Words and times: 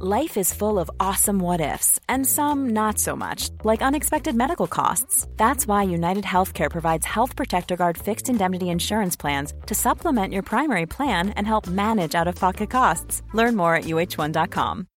Life 0.00 0.36
is 0.36 0.52
full 0.52 0.80
of 0.80 0.90
awesome 0.98 1.38
what 1.38 1.60
ifs, 1.60 2.00
and 2.08 2.26
some 2.26 2.70
not 2.70 2.98
so 2.98 3.14
much, 3.14 3.50
like 3.62 3.80
unexpected 3.80 4.34
medical 4.34 4.66
costs. 4.66 5.28
That's 5.36 5.68
why 5.68 5.84
United 5.84 6.24
Healthcare 6.24 6.68
provides 6.68 7.06
Health 7.06 7.36
Protector 7.36 7.76
Guard 7.76 7.96
fixed 7.96 8.28
indemnity 8.28 8.70
insurance 8.70 9.14
plans 9.14 9.54
to 9.66 9.74
supplement 9.76 10.32
your 10.32 10.42
primary 10.42 10.86
plan 10.86 11.28
and 11.36 11.46
help 11.46 11.68
manage 11.68 12.16
out 12.16 12.26
of 12.26 12.34
pocket 12.34 12.70
costs. 12.70 13.22
Learn 13.34 13.54
more 13.54 13.76
at 13.76 13.84
uh1.com. 13.84 14.88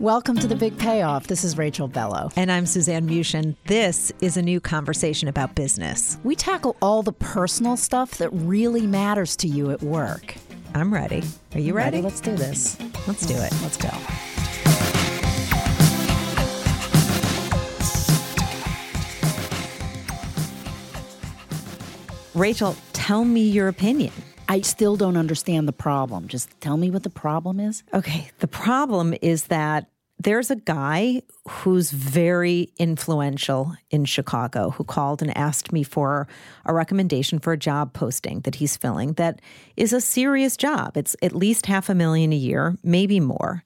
Welcome 0.00 0.38
to 0.40 0.48
the 0.48 0.56
Big 0.56 0.76
Payoff. 0.76 1.28
This 1.28 1.44
is 1.44 1.56
Rachel 1.56 1.86
Bellow. 1.88 2.30
And 2.36 2.50
I'm 2.50 2.66
Suzanne 2.66 3.08
Muchin. 3.08 3.54
This 3.68 4.12
is 4.20 4.36
a 4.36 4.42
new 4.42 4.60
conversation 4.60 5.28
about 5.28 5.54
business. 5.54 6.18
We 6.24 6.34
tackle 6.34 6.76
all 6.82 7.02
the 7.02 7.12
personal 7.12 7.76
stuff 7.76 8.18
that 8.18 8.28
really 8.30 8.86
matters 8.86 9.36
to 9.36 9.48
you 9.48 9.70
at 9.70 9.82
work. 9.82 10.34
I'm 10.76 10.92
ready. 10.92 11.22
Are 11.54 11.60
you 11.60 11.72
ready? 11.72 12.02
Let's 12.02 12.20
do 12.20 12.34
this. 12.34 12.76
Let's 13.06 13.24
do 13.24 13.34
it. 13.34 13.52
Let's 13.62 13.76
go. 13.76 13.90
Rachel, 22.34 22.74
tell 22.92 23.24
me 23.24 23.48
your 23.48 23.68
opinion. 23.68 24.12
I 24.48 24.62
still 24.62 24.96
don't 24.96 25.16
understand 25.16 25.68
the 25.68 25.72
problem. 25.72 26.26
Just 26.26 26.50
tell 26.60 26.76
me 26.76 26.90
what 26.90 27.04
the 27.04 27.10
problem 27.10 27.60
is. 27.60 27.84
Okay, 27.94 28.30
the 28.40 28.48
problem 28.48 29.14
is 29.22 29.44
that 29.44 29.88
there's 30.24 30.50
a 30.50 30.56
guy 30.56 31.22
who's 31.48 31.90
very 31.90 32.72
influential 32.78 33.74
in 33.90 34.06
Chicago 34.06 34.70
who 34.70 34.82
called 34.82 35.20
and 35.20 35.36
asked 35.36 35.70
me 35.70 35.82
for 35.82 36.26
a 36.64 36.74
recommendation 36.74 37.38
for 37.38 37.52
a 37.52 37.58
job 37.58 37.92
posting 37.92 38.40
that 38.40 38.56
he's 38.56 38.76
filling 38.76 39.12
that 39.14 39.40
is 39.76 39.92
a 39.92 40.00
serious 40.00 40.56
job. 40.56 40.96
It's 40.96 41.14
at 41.22 41.34
least 41.34 41.66
half 41.66 41.90
a 41.90 41.94
million 41.94 42.32
a 42.32 42.36
year, 42.36 42.76
maybe 42.82 43.20
more. 43.20 43.62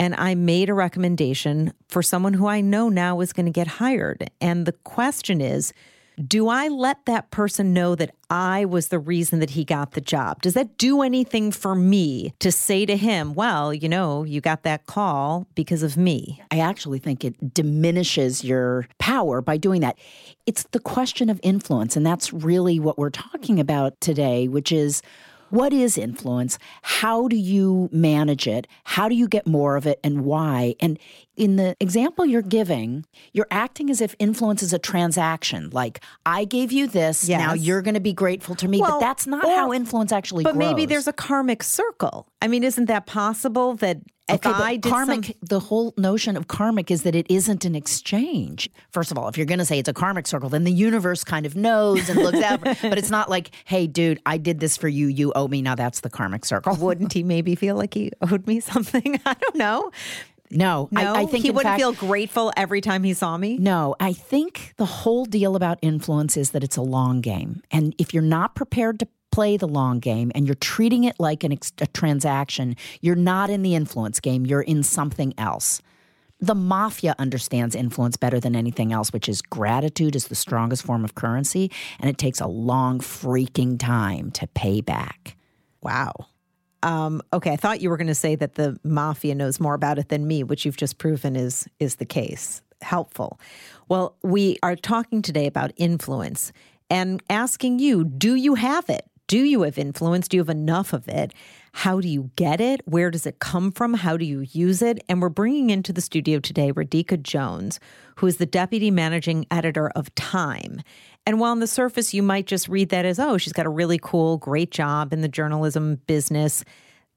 And 0.00 0.16
I 0.16 0.34
made 0.34 0.68
a 0.68 0.74
recommendation 0.74 1.72
for 1.88 2.02
someone 2.02 2.34
who 2.34 2.48
I 2.48 2.60
know 2.60 2.88
now 2.88 3.20
is 3.20 3.32
going 3.32 3.46
to 3.46 3.52
get 3.52 3.68
hired. 3.68 4.28
And 4.40 4.66
the 4.66 4.72
question 4.72 5.40
is, 5.40 5.72
do 6.16 6.48
I 6.48 6.68
let 6.68 7.06
that 7.06 7.30
person 7.30 7.72
know 7.72 7.94
that 7.94 8.14
I 8.30 8.64
was 8.64 8.88
the 8.88 8.98
reason 8.98 9.40
that 9.40 9.50
he 9.50 9.64
got 9.64 9.92
the 9.92 10.00
job? 10.00 10.42
Does 10.42 10.54
that 10.54 10.78
do 10.78 11.02
anything 11.02 11.52
for 11.52 11.74
me 11.74 12.34
to 12.40 12.52
say 12.52 12.86
to 12.86 12.96
him, 12.96 13.34
well, 13.34 13.72
you 13.72 13.88
know, 13.88 14.24
you 14.24 14.40
got 14.40 14.62
that 14.62 14.86
call 14.86 15.46
because 15.54 15.82
of 15.82 15.96
me? 15.96 16.42
I 16.50 16.58
actually 16.58 16.98
think 16.98 17.24
it 17.24 17.54
diminishes 17.54 18.44
your 18.44 18.86
power 18.98 19.40
by 19.40 19.56
doing 19.56 19.80
that. 19.80 19.98
It's 20.46 20.64
the 20.72 20.80
question 20.80 21.30
of 21.30 21.40
influence. 21.42 21.96
And 21.96 22.04
that's 22.04 22.32
really 22.32 22.78
what 22.78 22.98
we're 22.98 23.10
talking 23.10 23.58
about 23.60 24.00
today, 24.00 24.48
which 24.48 24.72
is 24.72 25.02
what 25.52 25.74
is 25.74 25.98
influence? 25.98 26.58
How 26.80 27.28
do 27.28 27.36
you 27.36 27.90
manage 27.92 28.46
it? 28.46 28.66
How 28.84 29.06
do 29.06 29.14
you 29.14 29.28
get 29.28 29.46
more 29.46 29.76
of 29.76 29.86
it 29.86 30.00
and 30.02 30.24
why? 30.24 30.74
And 30.80 30.98
in 31.36 31.56
the 31.56 31.76
example 31.78 32.24
you're 32.24 32.40
giving, 32.40 33.04
you're 33.34 33.46
acting 33.50 33.90
as 33.90 34.00
if 34.00 34.14
influence 34.18 34.62
is 34.62 34.72
a 34.72 34.78
transaction. 34.78 35.68
Like, 35.70 36.00
I 36.24 36.46
gave 36.46 36.72
you 36.72 36.86
this, 36.86 37.28
Yes. 37.28 37.38
now 37.38 37.52
you're 37.52 37.82
going 37.82 37.92
to 37.94 38.00
be 38.00 38.14
grateful 38.14 38.54
to 38.56 38.66
me. 38.66 38.80
Well, 38.80 38.92
but 38.92 39.00
that's 39.00 39.26
not 39.26 39.44
or- 39.44 39.54
how 39.54 39.72
influence 39.74 40.10
actually 40.10 40.44
works. 40.44 40.54
But 40.54 40.58
maybe 40.58 40.86
there's 40.86 41.06
a 41.06 41.12
karmic 41.12 41.62
circle. 41.62 42.26
I 42.40 42.48
mean, 42.48 42.64
isn't 42.64 42.86
that 42.86 43.04
possible 43.04 43.74
that 43.76 43.98
Okay, 44.34 44.50
I 44.50 44.76
did 44.76 44.90
karmic, 44.90 45.24
some- 45.26 45.34
the 45.42 45.60
whole 45.60 45.94
notion 45.96 46.36
of 46.36 46.48
karmic 46.48 46.90
is 46.90 47.02
that 47.02 47.14
it 47.14 47.26
isn't 47.28 47.64
an 47.64 47.74
exchange. 47.74 48.70
First 48.90 49.10
of 49.10 49.18
all, 49.18 49.28
if 49.28 49.36
you're 49.36 49.46
going 49.46 49.58
to 49.58 49.64
say 49.64 49.78
it's 49.78 49.88
a 49.88 49.92
karmic 49.92 50.26
circle, 50.26 50.48
then 50.48 50.64
the 50.64 50.72
universe 50.72 51.24
kind 51.24 51.46
of 51.46 51.56
knows 51.56 52.08
and 52.08 52.18
looks 52.20 52.40
out. 52.40 52.60
For, 52.60 52.74
but 52.88 52.98
it's 52.98 53.10
not 53.10 53.28
like, 53.30 53.50
hey, 53.64 53.86
dude, 53.86 54.20
I 54.26 54.38
did 54.38 54.60
this 54.60 54.76
for 54.76 54.88
you. 54.88 55.06
You 55.08 55.32
owe 55.34 55.48
me. 55.48 55.62
Now 55.62 55.74
that's 55.74 56.00
the 56.00 56.10
karmic 56.10 56.44
circle. 56.44 56.76
wouldn't 56.80 57.12
he 57.12 57.22
maybe 57.22 57.54
feel 57.54 57.76
like 57.76 57.94
he 57.94 58.12
owed 58.20 58.46
me 58.46 58.60
something? 58.60 59.20
I 59.26 59.34
don't 59.34 59.56
know. 59.56 59.90
No, 60.54 60.86
No, 60.90 61.14
I, 61.14 61.22
I 61.22 61.26
think 61.26 61.44
he 61.44 61.50
wouldn't 61.50 61.64
fact- 61.72 61.80
feel 61.80 61.94
grateful 61.94 62.52
every 62.58 62.82
time 62.82 63.04
he 63.04 63.14
saw 63.14 63.38
me. 63.38 63.56
No, 63.56 63.96
I 63.98 64.12
think 64.12 64.74
the 64.76 64.84
whole 64.84 65.24
deal 65.24 65.56
about 65.56 65.78
influence 65.80 66.36
is 66.36 66.50
that 66.50 66.62
it's 66.62 66.76
a 66.76 66.82
long 66.82 67.22
game. 67.22 67.62
And 67.70 67.94
if 67.96 68.12
you're 68.12 68.22
not 68.22 68.54
prepared 68.54 68.98
to 68.98 69.08
play 69.32 69.56
the 69.56 69.66
long 69.66 69.98
game 69.98 70.30
and 70.34 70.46
you're 70.46 70.54
treating 70.54 71.04
it 71.04 71.16
like 71.18 71.42
an 71.42 71.58
a 71.80 71.86
transaction, 71.88 72.76
you're 73.00 73.16
not 73.16 73.50
in 73.50 73.62
the 73.62 73.74
influence 73.74 74.20
game, 74.20 74.46
you're 74.46 74.62
in 74.62 74.82
something 74.82 75.34
else. 75.38 75.82
The 76.38 76.54
mafia 76.54 77.14
understands 77.18 77.74
influence 77.74 78.16
better 78.16 78.40
than 78.40 78.56
anything 78.56 78.92
else, 78.92 79.12
which 79.12 79.28
is 79.28 79.42
gratitude 79.42 80.16
is 80.16 80.26
the 80.26 80.34
strongest 80.34 80.82
form 80.82 81.04
of 81.04 81.14
currency, 81.14 81.70
and 82.00 82.10
it 82.10 82.18
takes 82.18 82.40
a 82.40 82.48
long 82.48 82.98
freaking 82.98 83.78
time 83.78 84.32
to 84.32 84.48
pay 84.48 84.80
back. 84.80 85.36
Wow. 85.82 86.12
Um, 86.82 87.22
okay, 87.32 87.52
I 87.52 87.56
thought 87.56 87.80
you 87.80 87.90
were 87.90 87.96
going 87.96 88.08
to 88.08 88.14
say 88.14 88.34
that 88.34 88.56
the 88.56 88.76
mafia 88.82 89.36
knows 89.36 89.60
more 89.60 89.74
about 89.74 90.00
it 90.00 90.08
than 90.08 90.26
me, 90.26 90.42
which 90.42 90.64
you've 90.64 90.76
just 90.76 90.98
proven 90.98 91.36
is 91.36 91.68
is 91.78 91.96
the 91.96 92.04
case. 92.04 92.60
Helpful. 92.80 93.38
Well, 93.88 94.16
we 94.24 94.58
are 94.64 94.74
talking 94.74 95.22
today 95.22 95.46
about 95.46 95.70
influence 95.76 96.52
and 96.90 97.22
asking 97.30 97.78
you, 97.78 98.04
do 98.04 98.34
you 98.34 98.56
have 98.56 98.90
it? 98.90 99.06
Do 99.32 99.44
you 99.44 99.62
have 99.62 99.78
influence? 99.78 100.28
Do 100.28 100.36
you 100.36 100.42
have 100.42 100.50
enough 100.50 100.92
of 100.92 101.08
it? 101.08 101.32
How 101.72 102.02
do 102.02 102.08
you 102.08 102.30
get 102.36 102.60
it? 102.60 102.82
Where 102.84 103.10
does 103.10 103.24
it 103.24 103.38
come 103.38 103.72
from? 103.72 103.94
How 103.94 104.18
do 104.18 104.26
you 104.26 104.40
use 104.40 104.82
it? 104.82 105.02
And 105.08 105.22
we're 105.22 105.30
bringing 105.30 105.70
into 105.70 105.90
the 105.90 106.02
studio 106.02 106.38
today 106.38 106.70
Radhika 106.70 107.22
Jones, 107.22 107.80
who 108.16 108.26
is 108.26 108.36
the 108.36 108.44
deputy 108.44 108.90
managing 108.90 109.46
editor 109.50 109.88
of 109.96 110.14
Time. 110.14 110.82
And 111.24 111.40
while 111.40 111.52
on 111.52 111.60
the 111.60 111.66
surface, 111.66 112.12
you 112.12 112.22
might 112.22 112.46
just 112.46 112.68
read 112.68 112.90
that 112.90 113.06
as, 113.06 113.18
oh, 113.18 113.38
she's 113.38 113.54
got 113.54 113.64
a 113.64 113.70
really 113.70 113.98
cool, 113.98 114.36
great 114.36 114.70
job 114.70 115.14
in 115.14 115.22
the 115.22 115.28
journalism 115.28 115.94
business. 116.06 116.62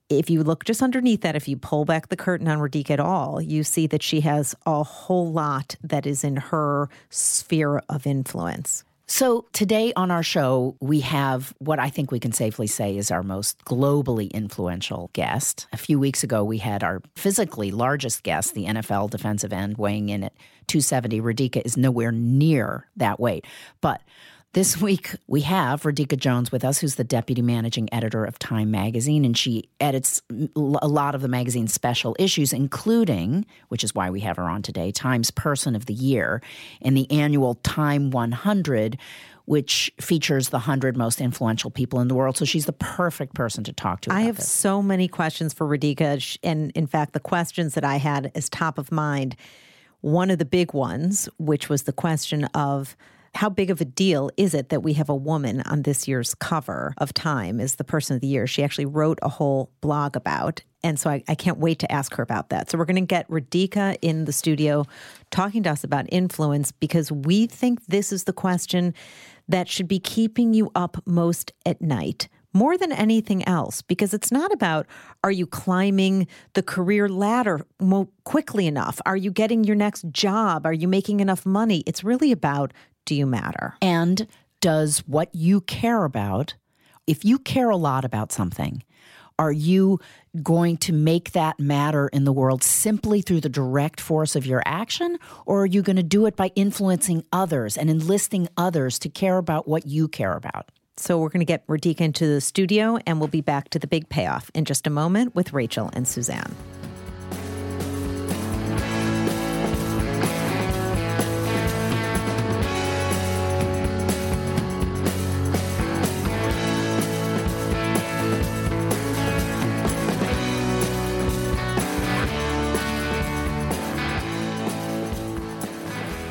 If 0.08 0.30
you 0.30 0.42
look 0.42 0.64
just 0.64 0.82
underneath 0.82 1.20
that, 1.20 1.36
if 1.36 1.50
you 1.50 1.58
pull 1.58 1.84
back 1.84 2.08
the 2.08 2.16
curtain 2.16 2.48
on 2.48 2.60
Radhika 2.60 2.92
at 2.92 3.02
all, 3.02 3.42
you 3.42 3.62
see 3.62 3.88
that 3.88 4.02
she 4.02 4.22
has 4.22 4.56
a 4.66 4.84
whole 4.84 5.34
lot 5.34 5.76
that 5.84 6.06
is 6.06 6.24
in 6.24 6.38
her 6.38 6.88
sphere 7.10 7.82
of 7.90 8.08
influence. 8.08 8.86
So, 9.08 9.46
today 9.54 9.94
on 9.96 10.10
our 10.10 10.24
show, 10.24 10.78
we 10.80 11.02
have 11.02 11.54
what 11.60 11.78
I 11.78 11.90
think 11.90 12.12
we 12.12 12.20
can 12.20 12.32
safely 12.32 12.66
say 12.66 12.98
is 12.98 13.12
our 13.12 13.22
most 13.22 13.64
globally 13.64 14.32
influential 14.34 15.12
guest. 15.14 15.68
A 15.72 15.78
few 15.78 16.00
weeks 16.00 16.24
ago, 16.24 16.44
we 16.44 16.58
had 16.58 16.84
our 16.84 17.04
physically 17.16 17.70
largest 17.70 18.24
guest, 18.24 18.56
the 18.56 18.66
NFL 18.66 19.12
defensive 19.12 19.54
end, 19.54 19.78
weighing 19.78 20.10
in 20.10 20.24
at 20.24 20.34
270. 20.66 21.22
Radhika 21.22 21.62
is 21.64 21.78
nowhere 21.78 22.12
near 22.12 22.88
that 22.96 23.20
weight. 23.20 23.46
But 23.80 24.02
this 24.56 24.80
week, 24.82 25.12
we 25.28 25.42
have 25.42 25.82
Radhika 25.84 26.18
Jones 26.18 26.50
with 26.50 26.64
us, 26.64 26.80
who's 26.80 26.96
the 26.96 27.04
deputy 27.04 27.42
managing 27.42 27.94
editor 27.94 28.24
of 28.24 28.40
Time 28.40 28.72
Magazine, 28.72 29.26
and 29.26 29.38
she 29.38 29.70
edits 29.82 30.22
a 30.56 30.88
lot 30.88 31.14
of 31.14 31.22
the 31.22 31.28
magazine's 31.28 31.74
special 31.74 32.16
issues, 32.18 32.54
including, 32.54 33.46
which 33.68 33.84
is 33.84 33.94
why 33.94 34.10
we 34.10 34.22
have 34.22 34.38
her 34.38 34.50
on 34.50 34.62
today, 34.62 34.94
Time's 34.94 35.30
Person 35.30 35.76
of 35.76 35.88
the 35.88 35.94
Year 35.94 36.42
and 36.82 36.96
the 36.96 37.12
annual 37.12 37.56
Time 37.64 38.12
100, 38.12 38.98
which 39.44 39.92
features 40.00 40.48
the 40.50 40.58
100 40.60 40.96
most 40.96 41.20
influential 41.20 41.70
people 41.70 42.00
in 42.00 42.08
the 42.08 42.16
world. 42.16 42.38
So 42.38 42.46
she's 42.46 42.66
the 42.66 42.72
perfect 42.72 43.34
person 43.36 43.66
to 43.66 43.74
talk 43.74 44.00
to. 44.02 44.14
I 44.14 44.22
have 44.22 44.38
this. 44.38 44.50
so 44.50 44.82
many 44.82 45.10
questions 45.10 45.54
for 45.54 45.68
Radhika. 45.68 46.22
Sh- 46.22 46.38
And 46.44 46.72
in 46.76 46.88
fact, 46.88 47.12
the 47.12 47.20
questions 47.20 47.74
that 47.74 47.84
I 47.84 47.98
had 47.98 48.32
as 48.34 48.48
top 48.48 48.78
of 48.78 48.90
mind, 48.90 49.36
one 50.00 50.32
of 50.32 50.40
the 50.40 50.46
big 50.46 50.74
ones, 50.74 51.28
which 51.40 51.68
was 51.68 51.84
the 51.84 51.92
question 51.94 52.46
of 52.54 52.96
how 53.36 53.50
big 53.50 53.70
of 53.70 53.82
a 53.82 53.86
deal 53.86 54.32
is 54.38 54.54
it 54.54 54.70
that 54.70 54.82
we 54.82 54.94
have 54.94 55.10
a 55.10 55.16
woman 55.16 55.62
on 55.64 55.82
this 55.82 56.08
year's 56.08 56.34
cover 56.36 56.94
of 56.98 57.14
Time 57.14 57.60
as 57.60 57.76
the 57.76 57.84
person 57.84 58.16
of 58.16 58.22
the 58.22 58.28
year? 58.28 58.48
She 58.48 58.64
actually 58.64 58.86
wrote 58.86 59.20
a 59.22 59.30
whole 59.30 59.70
blog 59.82 60.16
about. 60.16 60.64
And 60.84 61.00
so 61.00 61.10
I, 61.10 61.24
I 61.28 61.36
can't 61.36 61.58
wait 61.58 61.80
to 61.80 61.92
ask 61.92 62.14
her 62.16 62.24
about 62.24 62.50
that. 62.50 62.70
So 62.70 62.78
we're 62.78 62.86
going 62.86 62.96
to 62.96 63.02
get 63.02 63.28
Radhika 63.30 63.98
in 64.02 64.26
the 64.26 64.32
studio 64.32 64.86
talking 65.32 65.64
to 65.64 65.72
us 65.72 65.84
about 65.84 66.06
influence 66.10 66.72
because 66.72 67.12
we 67.12 67.46
think 67.48 67.86
this 67.88 68.14
is 68.14 68.24
the 68.24 68.34
question 68.34 68.94
that 69.50 69.68
should 69.68 69.88
be 69.88 70.00
keeping 70.00 70.54
you 70.54 70.72
up 70.74 70.98
most 71.06 71.52
at 71.66 71.82
night 71.82 72.30
more 72.54 72.78
than 72.78 72.94
anything 72.94 73.46
else 73.46 73.82
because 73.82 74.14
it's 74.14 74.32
not 74.32 74.52
about 74.54 74.88
are 75.26 75.32
you 75.32 75.46
climbing 75.46 76.26
the 76.54 76.64
career 76.64 77.10
ladder 77.10 77.60
quickly 78.24 78.66
enough 78.66 79.02
are 79.06 79.18
you 79.18 79.30
getting 79.30 79.66
your 79.66 79.76
next 79.76 80.10
job 80.10 80.66
are 80.66 80.74
you 80.74 80.88
making 80.88 81.20
enough 81.20 81.46
money 81.46 81.84
it's 81.86 82.02
really 82.02 82.32
about 82.32 82.72
do 83.06 83.16
you 83.16 83.26
matter 83.26 83.76
And 83.82 84.28
does 84.62 85.00
what 85.08 85.34
you 85.34 85.62
care 85.62 86.06
about, 86.06 86.56
if 87.06 87.24
you 87.24 87.38
care 87.38 87.70
a 87.70 87.78
lot 87.78 88.04
about 88.04 88.32
something, 88.32 88.84
Are 89.38 89.52
you 89.52 90.00
going 90.42 90.78
to 90.78 90.94
make 90.94 91.34
that 91.34 91.60
matter 91.60 92.08
in 92.08 92.24
the 92.24 92.32
world 92.32 92.64
simply 92.64 93.22
through 93.22 93.42
the 93.42 93.50
direct 93.50 94.00
force 94.00 94.36
of 94.36 94.46
your 94.46 94.64
action? 94.66 95.18
Or 95.46 95.64
are 95.64 95.66
you 95.66 95.82
going 95.82 95.98
to 95.98 96.04
do 96.04 96.26
it 96.26 96.38
by 96.38 96.52
influencing 96.56 97.26
others 97.34 97.78
and 97.78 97.90
enlisting 97.90 98.48
others 98.56 98.98
to 99.00 99.10
care 99.10 99.38
about 99.38 99.68
what 99.68 99.86
you 99.86 100.08
care 100.08 100.34
about? 100.34 100.70
So 100.96 101.18
we're 101.18 101.30
going 101.30 101.42
to 101.42 101.46
get 101.46 101.68
Radhika 101.68 102.00
into 102.02 102.26
the 102.26 102.40
studio 102.40 102.98
and 103.06 103.20
we'll 103.20 103.28
be 103.28 103.42
back 103.42 103.70
to 103.72 103.80
the 103.80 103.88
big 103.88 104.08
payoff 104.08 104.50
in 104.54 104.64
just 104.64 104.88
a 104.88 104.90
moment 104.90 105.36
with 105.36 105.52
Rachel 105.52 105.90
and 105.92 106.08
Suzanne. 106.08 106.56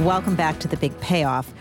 Welcome 0.05 0.37
back 0.37 0.59
to 0.59 0.69
the 0.69 0.77
big 0.77 1.01
payoff. 1.01 1.55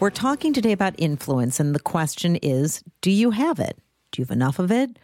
We're 0.00 0.08
talking 0.08 0.54
today 0.54 0.72
about 0.72 0.94
influence, 0.96 1.60
and 1.60 1.74
the 1.74 1.80
question 1.80 2.36
is 2.36 2.82
do 3.02 3.10
you 3.10 3.30
have 3.30 3.58
it? 3.58 3.76
Do 4.10 4.22
you 4.22 4.24
have 4.24 4.30
enough 4.30 4.58
of 4.58 4.72
it? 4.72 4.98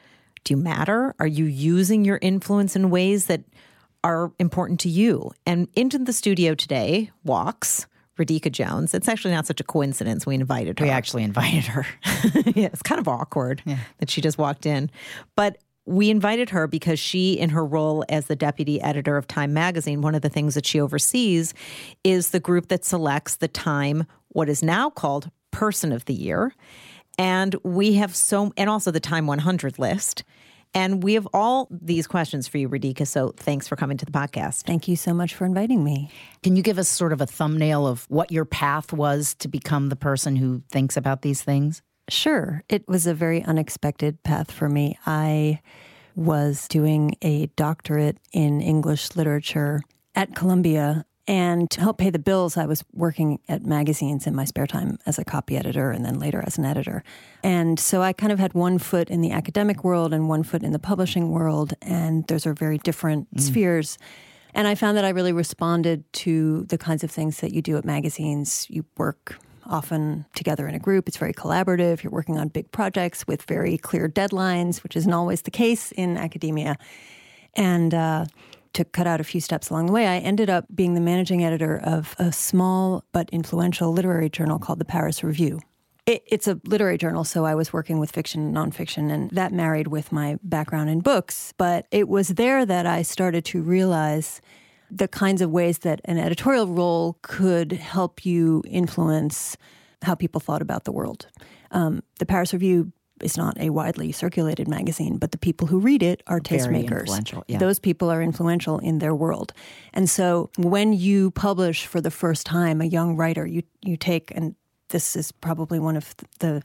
Do 0.44 0.54
you 0.54 0.56
matter? 0.56 1.14
Are 1.18 1.26
you 1.26 1.44
using 1.44 2.06
your 2.06 2.18
influence 2.22 2.74
in 2.74 2.88
ways 2.88 3.26
that 3.26 3.44
are 4.02 4.32
important 4.38 4.80
to 4.80 4.88
you? 4.88 5.30
And 5.44 5.68
into 5.76 5.98
the 5.98 6.14
studio 6.14 6.54
today 6.54 7.10
walks 7.22 7.86
Radhika 8.18 8.50
Jones. 8.50 8.94
It's 8.94 9.08
actually 9.08 9.34
not 9.34 9.46
such 9.46 9.60
a 9.60 9.64
coincidence. 9.64 10.24
We 10.24 10.34
invited 10.34 10.78
her. 10.78 10.86
We 10.86 10.90
actually 10.90 11.22
invited 11.22 11.64
her. 11.64 11.86
yeah, 12.54 12.70
it's 12.72 12.82
kind 12.82 12.98
of 12.98 13.08
awkward 13.08 13.62
yeah. 13.66 13.76
that 13.98 14.08
she 14.08 14.22
just 14.22 14.38
walked 14.38 14.64
in. 14.64 14.90
But 15.34 15.58
we 15.86 16.10
invited 16.10 16.50
her 16.50 16.66
because 16.66 16.98
she, 16.98 17.34
in 17.34 17.50
her 17.50 17.64
role 17.64 18.04
as 18.08 18.26
the 18.26 18.36
deputy 18.36 18.80
editor 18.80 19.16
of 19.16 19.26
Time 19.26 19.52
magazine, 19.54 20.02
one 20.02 20.14
of 20.14 20.22
the 20.22 20.28
things 20.28 20.54
that 20.54 20.66
she 20.66 20.80
oversees 20.80 21.54
is 22.04 22.30
the 22.30 22.40
group 22.40 22.68
that 22.68 22.84
selects 22.84 23.36
the 23.36 23.48
Time, 23.48 24.04
what 24.28 24.48
is 24.48 24.62
now 24.62 24.90
called 24.90 25.30
Person 25.52 25.92
of 25.92 26.04
the 26.04 26.14
Year. 26.14 26.52
And 27.18 27.54
we 27.62 27.94
have 27.94 28.14
so, 28.14 28.52
and 28.56 28.68
also 28.68 28.90
the 28.90 29.00
Time 29.00 29.26
100 29.26 29.78
list. 29.78 30.24
And 30.74 31.02
we 31.02 31.14
have 31.14 31.26
all 31.32 31.68
these 31.70 32.06
questions 32.06 32.46
for 32.48 32.58
you, 32.58 32.68
Radhika. 32.68 33.06
So 33.06 33.32
thanks 33.36 33.66
for 33.66 33.76
coming 33.76 33.96
to 33.96 34.04
the 34.04 34.12
podcast. 34.12 34.64
Thank 34.64 34.88
you 34.88 34.96
so 34.96 35.14
much 35.14 35.34
for 35.34 35.46
inviting 35.46 35.82
me. 35.82 36.10
Can 36.42 36.56
you 36.56 36.62
give 36.62 36.78
us 36.78 36.88
sort 36.88 37.14
of 37.14 37.20
a 37.20 37.26
thumbnail 37.26 37.86
of 37.86 38.04
what 38.10 38.30
your 38.30 38.44
path 38.44 38.92
was 38.92 39.34
to 39.36 39.48
become 39.48 39.88
the 39.88 39.96
person 39.96 40.36
who 40.36 40.62
thinks 40.70 40.96
about 40.96 41.22
these 41.22 41.42
things? 41.42 41.80
Sure. 42.08 42.62
It 42.68 42.86
was 42.88 43.06
a 43.06 43.14
very 43.14 43.42
unexpected 43.42 44.22
path 44.22 44.50
for 44.50 44.68
me. 44.68 44.98
I 45.06 45.60
was 46.14 46.66
doing 46.68 47.16
a 47.20 47.46
doctorate 47.56 48.18
in 48.32 48.60
English 48.60 49.16
literature 49.16 49.80
at 50.14 50.34
Columbia. 50.34 51.04
And 51.28 51.68
to 51.72 51.80
help 51.80 51.98
pay 51.98 52.10
the 52.10 52.20
bills, 52.20 52.56
I 52.56 52.66
was 52.66 52.84
working 52.92 53.40
at 53.48 53.66
magazines 53.66 54.28
in 54.28 54.34
my 54.34 54.44
spare 54.44 54.68
time 54.68 54.98
as 55.06 55.18
a 55.18 55.24
copy 55.24 55.56
editor 55.56 55.90
and 55.90 56.04
then 56.04 56.20
later 56.20 56.42
as 56.46 56.56
an 56.56 56.64
editor. 56.64 57.02
And 57.42 57.80
so 57.80 58.00
I 58.00 58.12
kind 58.12 58.32
of 58.32 58.38
had 58.38 58.54
one 58.54 58.78
foot 58.78 59.10
in 59.10 59.22
the 59.22 59.32
academic 59.32 59.82
world 59.82 60.14
and 60.14 60.28
one 60.28 60.44
foot 60.44 60.62
in 60.62 60.70
the 60.70 60.78
publishing 60.78 61.30
world. 61.30 61.74
And 61.82 62.24
those 62.28 62.46
are 62.46 62.54
very 62.54 62.78
different 62.78 63.34
mm. 63.34 63.40
spheres. 63.40 63.98
And 64.54 64.68
I 64.68 64.76
found 64.76 64.96
that 64.96 65.04
I 65.04 65.08
really 65.08 65.32
responded 65.32 66.10
to 66.14 66.64
the 66.68 66.78
kinds 66.78 67.02
of 67.02 67.10
things 67.10 67.40
that 67.40 67.52
you 67.52 67.60
do 67.60 67.76
at 67.76 67.84
magazines. 67.84 68.66
You 68.70 68.84
work 68.96 69.36
often 69.68 70.26
together 70.34 70.66
in 70.66 70.74
a 70.74 70.78
group. 70.78 71.08
It's 71.08 71.16
very 71.16 71.32
collaborative. 71.32 72.02
You're 72.02 72.12
working 72.12 72.38
on 72.38 72.48
big 72.48 72.70
projects 72.72 73.26
with 73.26 73.42
very 73.42 73.78
clear 73.78 74.08
deadlines, 74.08 74.82
which 74.82 74.96
isn't 74.96 75.12
always 75.12 75.42
the 75.42 75.50
case 75.50 75.92
in 75.92 76.16
academia. 76.16 76.76
And 77.54 77.94
uh, 77.94 78.26
to 78.74 78.84
cut 78.84 79.06
out 79.06 79.20
a 79.20 79.24
few 79.24 79.40
steps 79.40 79.70
along 79.70 79.86
the 79.86 79.92
way, 79.92 80.06
I 80.06 80.18
ended 80.18 80.50
up 80.50 80.66
being 80.74 80.94
the 80.94 81.00
managing 81.00 81.44
editor 81.44 81.80
of 81.82 82.14
a 82.18 82.30
small 82.32 83.04
but 83.12 83.30
influential 83.30 83.92
literary 83.92 84.28
journal 84.28 84.58
called 84.58 84.78
the 84.78 84.84
Paris 84.84 85.24
Review. 85.24 85.60
It, 86.04 86.22
it's 86.26 86.46
a 86.46 86.60
literary 86.64 86.98
journal, 86.98 87.24
so 87.24 87.44
I 87.44 87.54
was 87.54 87.72
working 87.72 87.98
with 87.98 88.12
fiction 88.12 88.42
and 88.42 88.54
nonfiction, 88.54 89.10
and 89.10 89.30
that 89.30 89.52
married 89.52 89.88
with 89.88 90.12
my 90.12 90.38
background 90.42 90.88
in 90.88 91.00
books. 91.00 91.52
But 91.56 91.86
it 91.90 92.08
was 92.08 92.28
there 92.28 92.64
that 92.64 92.86
I 92.86 93.02
started 93.02 93.44
to 93.46 93.62
realize 93.62 94.40
the 94.90 95.08
kinds 95.08 95.42
of 95.42 95.50
ways 95.50 95.78
that 95.78 96.00
an 96.04 96.18
editorial 96.18 96.66
role 96.66 97.18
could 97.22 97.72
help 97.72 98.24
you 98.24 98.62
influence 98.66 99.56
how 100.02 100.14
people 100.14 100.40
thought 100.40 100.62
about 100.62 100.84
the 100.84 100.92
world. 100.92 101.26
Um, 101.70 102.02
the 102.18 102.26
Paris 102.26 102.52
Review 102.52 102.92
is 103.22 103.36
not 103.36 103.58
a 103.58 103.70
widely 103.70 104.12
circulated 104.12 104.68
magazine, 104.68 105.16
but 105.16 105.32
the 105.32 105.38
people 105.38 105.66
who 105.66 105.78
read 105.78 106.02
it 106.02 106.22
are 106.26 106.38
tastemakers. 106.38 107.42
Yeah. 107.48 107.58
Those 107.58 107.78
people 107.78 108.10
are 108.10 108.22
influential 108.22 108.78
in 108.78 108.98
their 108.98 109.14
world. 109.14 109.52
And 109.94 110.08
so 110.08 110.50
when 110.58 110.92
you 110.92 111.30
publish 111.30 111.86
for 111.86 112.00
the 112.00 112.10
first 112.10 112.46
time 112.46 112.80
a 112.80 112.84
young 112.84 113.16
writer, 113.16 113.46
you 113.46 113.62
you 113.82 113.96
take 113.96 114.32
and 114.34 114.54
this 114.88 115.16
is 115.16 115.32
probably 115.32 115.78
one 115.78 115.96
of 115.96 116.14
the 116.40 116.62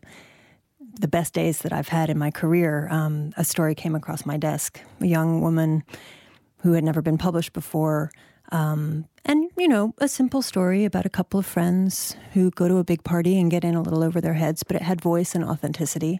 the 0.99 1.07
best 1.07 1.33
days 1.33 1.59
that 1.59 1.71
I've 1.71 1.87
had 1.87 2.09
in 2.09 2.17
my 2.17 2.31
career. 2.31 2.89
Um, 2.91 3.31
a 3.37 3.45
story 3.45 3.75
came 3.75 3.95
across 3.95 4.25
my 4.25 4.37
desk. 4.37 4.81
A 4.99 5.07
young 5.07 5.41
woman 5.41 5.83
who 6.61 6.73
had 6.73 6.83
never 6.83 7.01
been 7.01 7.17
published 7.17 7.53
before. 7.53 8.11
Um, 8.51 9.05
and, 9.25 9.49
you 9.57 9.67
know, 9.67 9.93
a 9.99 10.07
simple 10.07 10.41
story 10.41 10.85
about 10.85 11.05
a 11.05 11.09
couple 11.09 11.39
of 11.39 11.45
friends 11.45 12.15
who 12.33 12.51
go 12.51 12.67
to 12.67 12.77
a 12.77 12.83
big 12.83 13.03
party 13.03 13.39
and 13.39 13.51
get 13.51 13.63
in 13.63 13.75
a 13.75 13.81
little 13.81 14.03
over 14.03 14.19
their 14.19 14.33
heads, 14.33 14.63
but 14.63 14.75
it 14.75 14.81
had 14.81 15.01
voice 15.01 15.35
and 15.35 15.43
authenticity. 15.43 16.19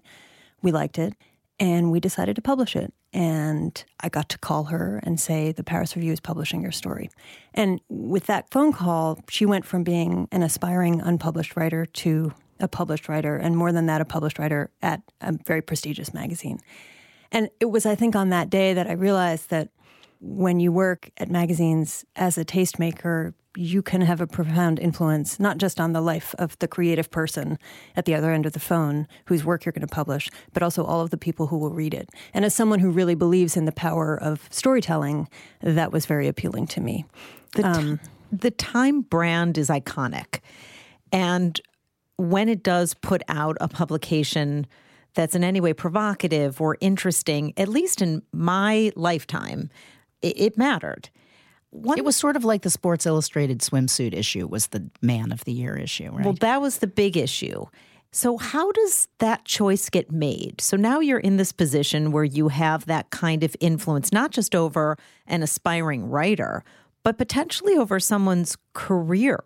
We 0.62 0.72
liked 0.72 0.98
it. 0.98 1.14
And 1.60 1.92
we 1.92 2.00
decided 2.00 2.36
to 2.38 2.42
publish 2.42 2.76
it. 2.76 2.92
And 3.14 3.84
I 4.00 4.10
got 4.10 4.30
to 4.30 4.38
call 4.40 4.66
her 4.66 5.00
and 5.04 5.20
say, 5.20 5.52
The 5.52 5.64
Paris 5.64 5.96
Review 5.96 6.14
is 6.14 6.20
publishing 6.20 6.62
your 6.62 6.72
story. 6.72 7.12
And 7.54 7.82
with 7.90 8.26
that 8.26 8.50
phone 8.50 8.72
call, 8.74 9.20
she 9.30 9.46
went 9.46 9.66
from 9.66 9.84
being 9.84 10.28
an 10.32 10.42
aspiring 10.42 11.02
unpublished 11.02 11.56
writer 11.56 11.86
to 11.86 12.34
a 12.60 12.68
published 12.68 13.10
writer, 13.10 13.36
and 13.36 13.58
more 13.58 13.72
than 13.72 13.88
that, 13.88 14.02
a 14.02 14.06
published 14.06 14.40
writer 14.40 14.70
at 14.82 15.02
a 15.20 15.34
very 15.46 15.62
prestigious 15.62 16.14
magazine. 16.14 16.60
And 17.32 17.50
it 17.60 17.66
was, 17.66 17.86
I 17.86 17.96
think, 17.96 18.16
on 18.16 18.30
that 18.30 18.50
day 18.50 18.74
that 18.74 18.88
I 18.88 18.94
realized 18.94 19.50
that 19.50 19.70
when 20.22 20.60
you 20.60 20.72
work 20.72 21.10
at 21.18 21.30
magazines 21.30 22.06
as 22.16 22.38
a 22.38 22.46
tastemaker, 22.46 23.34
you 23.58 23.82
can 23.82 24.02
have 24.02 24.22
a 24.22 24.28
profound 24.28 24.80
influence, 24.80 25.40
not 25.40 25.58
just 25.58 25.80
on 25.80 25.94
the 25.94 26.00
life 26.00 26.34
of 26.38 26.58
the 26.60 26.68
creative 26.68 27.10
person 27.10 27.58
at 27.96 28.06
the 28.06 28.14
other 28.14 28.32
end 28.32 28.46
of 28.46 28.54
the 28.54 28.60
phone 28.60 29.08
whose 29.26 29.44
work 29.44 29.66
you're 29.66 29.74
going 29.74 29.86
to 29.86 29.94
publish, 29.94 30.30
but 30.54 30.64
also 30.64 30.86
all 30.86 31.02
of 31.02 31.10
the 31.10 31.18
people 31.18 31.48
who 31.48 31.58
will 31.58 31.74
read 31.74 31.94
it. 31.94 32.10
And 32.34 32.46
as 32.46 32.56
someone 32.56 32.80
who 32.80 32.92
really 32.92 33.16
believes 33.16 33.58
in 33.58 33.66
the 33.66 33.72
power 33.72 34.16
of 34.16 34.48
storytelling, 34.52 35.28
that 35.62 35.92
was 35.92 36.06
very 36.06 36.28
appealing 36.28 36.68
to 36.68 36.82
me. 36.82 37.06
The, 37.56 37.66
um, 37.66 38.00
the 38.32 38.52
Time 38.52 39.02
brand 39.02 39.58
is 39.58 39.70
iconic. 39.70 40.40
And 41.12 41.60
when 42.18 42.48
it 42.48 42.64
does 42.64 42.94
put 42.94 43.24
out 43.28 43.58
a 43.60 43.68
publication 43.68 44.68
that's 45.16 45.36
in 45.36 45.44
any 45.44 45.60
way 45.60 45.74
provocative 45.74 46.62
or 46.62 46.78
interesting, 46.80 47.54
at 47.58 47.68
least 47.68 48.02
in 48.02 48.22
my 48.32 48.94
lifetime, 48.96 49.70
it, 50.22 50.40
it 50.40 50.58
mattered. 50.58 51.10
One, 51.72 51.98
it 51.98 52.04
was 52.04 52.18
sort 52.18 52.36
of 52.36 52.44
like 52.44 52.64
the 52.64 52.70
Sports 52.70 53.06
Illustrated 53.06 53.60
swimsuit 53.60 54.14
issue 54.14 54.46
was 54.46 54.68
the 54.68 54.90
Man 55.02 55.32
of 55.32 55.46
the 55.46 55.54
Year 55.54 55.76
issue, 55.76 56.10
right? 56.12 56.26
Well, 56.26 56.34
that 56.42 56.62
was 56.62 56.80
the 56.80 56.88
big 56.88 57.16
issue. 57.16 57.66
So, 58.12 58.38
how 58.38 58.74
does 58.74 59.08
that 59.20 59.46
choice 59.46 59.90
get 59.90 60.12
made? 60.12 60.60
So 60.60 60.76
now 60.76 61.00
you're 61.00 61.20
in 61.20 61.38
this 61.38 61.54
position 61.54 62.12
where 62.12 62.26
you 62.26 62.50
have 62.50 62.86
that 62.88 63.10
kind 63.10 63.42
of 63.42 63.56
influence, 63.62 64.12
not 64.12 64.32
just 64.32 64.54
over 64.54 64.98
an 65.28 65.42
aspiring 65.42 66.10
writer, 66.10 66.66
but 67.04 67.18
potentially 67.18 67.78
over 67.78 68.02
someone's 68.02 68.58
career. 68.74 69.42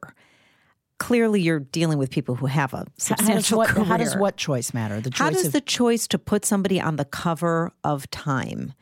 Clearly, 0.98 1.42
you're 1.42 1.60
dealing 1.60 2.00
with 2.00 2.10
people 2.10 2.36
who 2.36 2.48
have 2.48 2.74
a 2.74 2.88
substantial 2.98 3.58
how 3.58 3.68
what, 3.68 3.70
career. 3.70 3.86
How 3.86 3.98
does 3.98 4.16
what 4.16 4.36
choice 4.38 4.74
matter? 4.74 5.00
The 5.00 5.12
choice 5.12 5.20
how 5.20 5.30
does 5.30 5.48
of- 5.48 5.52
the 5.52 5.62
choice 5.62 6.08
to 6.08 6.18
put 6.18 6.44
somebody 6.44 6.82
on 6.82 6.96
the 6.96 7.06
cover 7.06 7.72
of 7.84 8.10
Time 8.10 8.74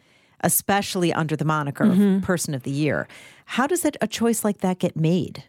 especially 0.44 1.12
under 1.14 1.36
the 1.36 1.46
moniker 1.46 1.86
mm-hmm. 1.86 2.18
of 2.18 2.22
Person 2.24 2.54
of 2.54 2.64
the 2.64 2.72
Year. 2.72 3.08
How 3.46 3.66
does 3.66 3.86
it, 3.86 3.98
a 4.02 4.08
choice 4.08 4.44
like 4.44 4.60
that 4.60 4.80
get 4.80 4.96
made? 4.96 5.44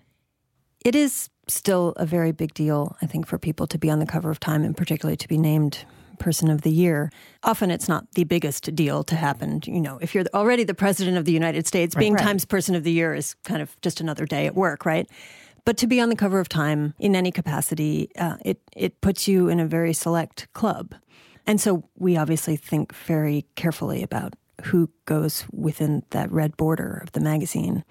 It 0.84 0.94
is 0.94 1.28
still 1.48 1.92
a 1.96 2.06
very 2.06 2.32
big 2.32 2.54
deal, 2.54 2.96
I 3.02 3.06
think, 3.06 3.26
for 3.26 3.38
people 3.38 3.66
to 3.66 3.78
be 3.78 3.90
on 3.90 3.98
the 3.98 4.06
cover 4.06 4.30
of 4.30 4.40
Time 4.40 4.64
and 4.64 4.76
particularly 4.76 5.16
to 5.16 5.28
be 5.28 5.38
named 5.38 5.84
Person 6.18 6.50
of 6.50 6.62
the 6.62 6.70
Year. 6.70 7.10
Often 7.42 7.70
it's 7.70 7.88
not 7.88 8.10
the 8.12 8.24
biggest 8.24 8.74
deal 8.74 9.02
to 9.04 9.16
happen. 9.16 9.60
You 9.66 9.80
know, 9.80 9.98
if 10.00 10.14
you're 10.14 10.24
already 10.32 10.64
the 10.64 10.74
President 10.74 11.16
of 11.16 11.24
the 11.24 11.32
United 11.32 11.66
States, 11.66 11.94
being 11.94 12.14
right. 12.14 12.22
Times 12.22 12.44
Person 12.44 12.74
of 12.74 12.84
the 12.84 12.92
Year 12.92 13.14
is 13.14 13.34
kind 13.44 13.60
of 13.60 13.78
just 13.80 14.00
another 14.00 14.24
day 14.24 14.46
at 14.46 14.54
work, 14.54 14.86
right? 14.86 15.08
But 15.64 15.76
to 15.78 15.86
be 15.86 16.00
on 16.00 16.10
the 16.10 16.16
cover 16.16 16.40
of 16.40 16.48
Time 16.48 16.94
in 16.98 17.16
any 17.16 17.32
capacity, 17.32 18.10
uh, 18.18 18.36
it 18.44 18.60
it 18.76 19.00
puts 19.00 19.26
you 19.26 19.48
in 19.48 19.60
a 19.60 19.66
very 19.66 19.92
select 19.92 20.46
club. 20.52 20.94
And 21.46 21.60
so 21.60 21.84
we 21.96 22.16
obviously 22.16 22.56
think 22.56 22.94
very 22.94 23.44
carefully 23.54 24.02
about 24.02 24.34
who 24.64 24.90
goes 25.04 25.44
within 25.52 26.02
that 26.10 26.30
red 26.30 26.56
border 26.56 27.00
of 27.02 27.12
the 27.12 27.20
magazine. 27.20 27.84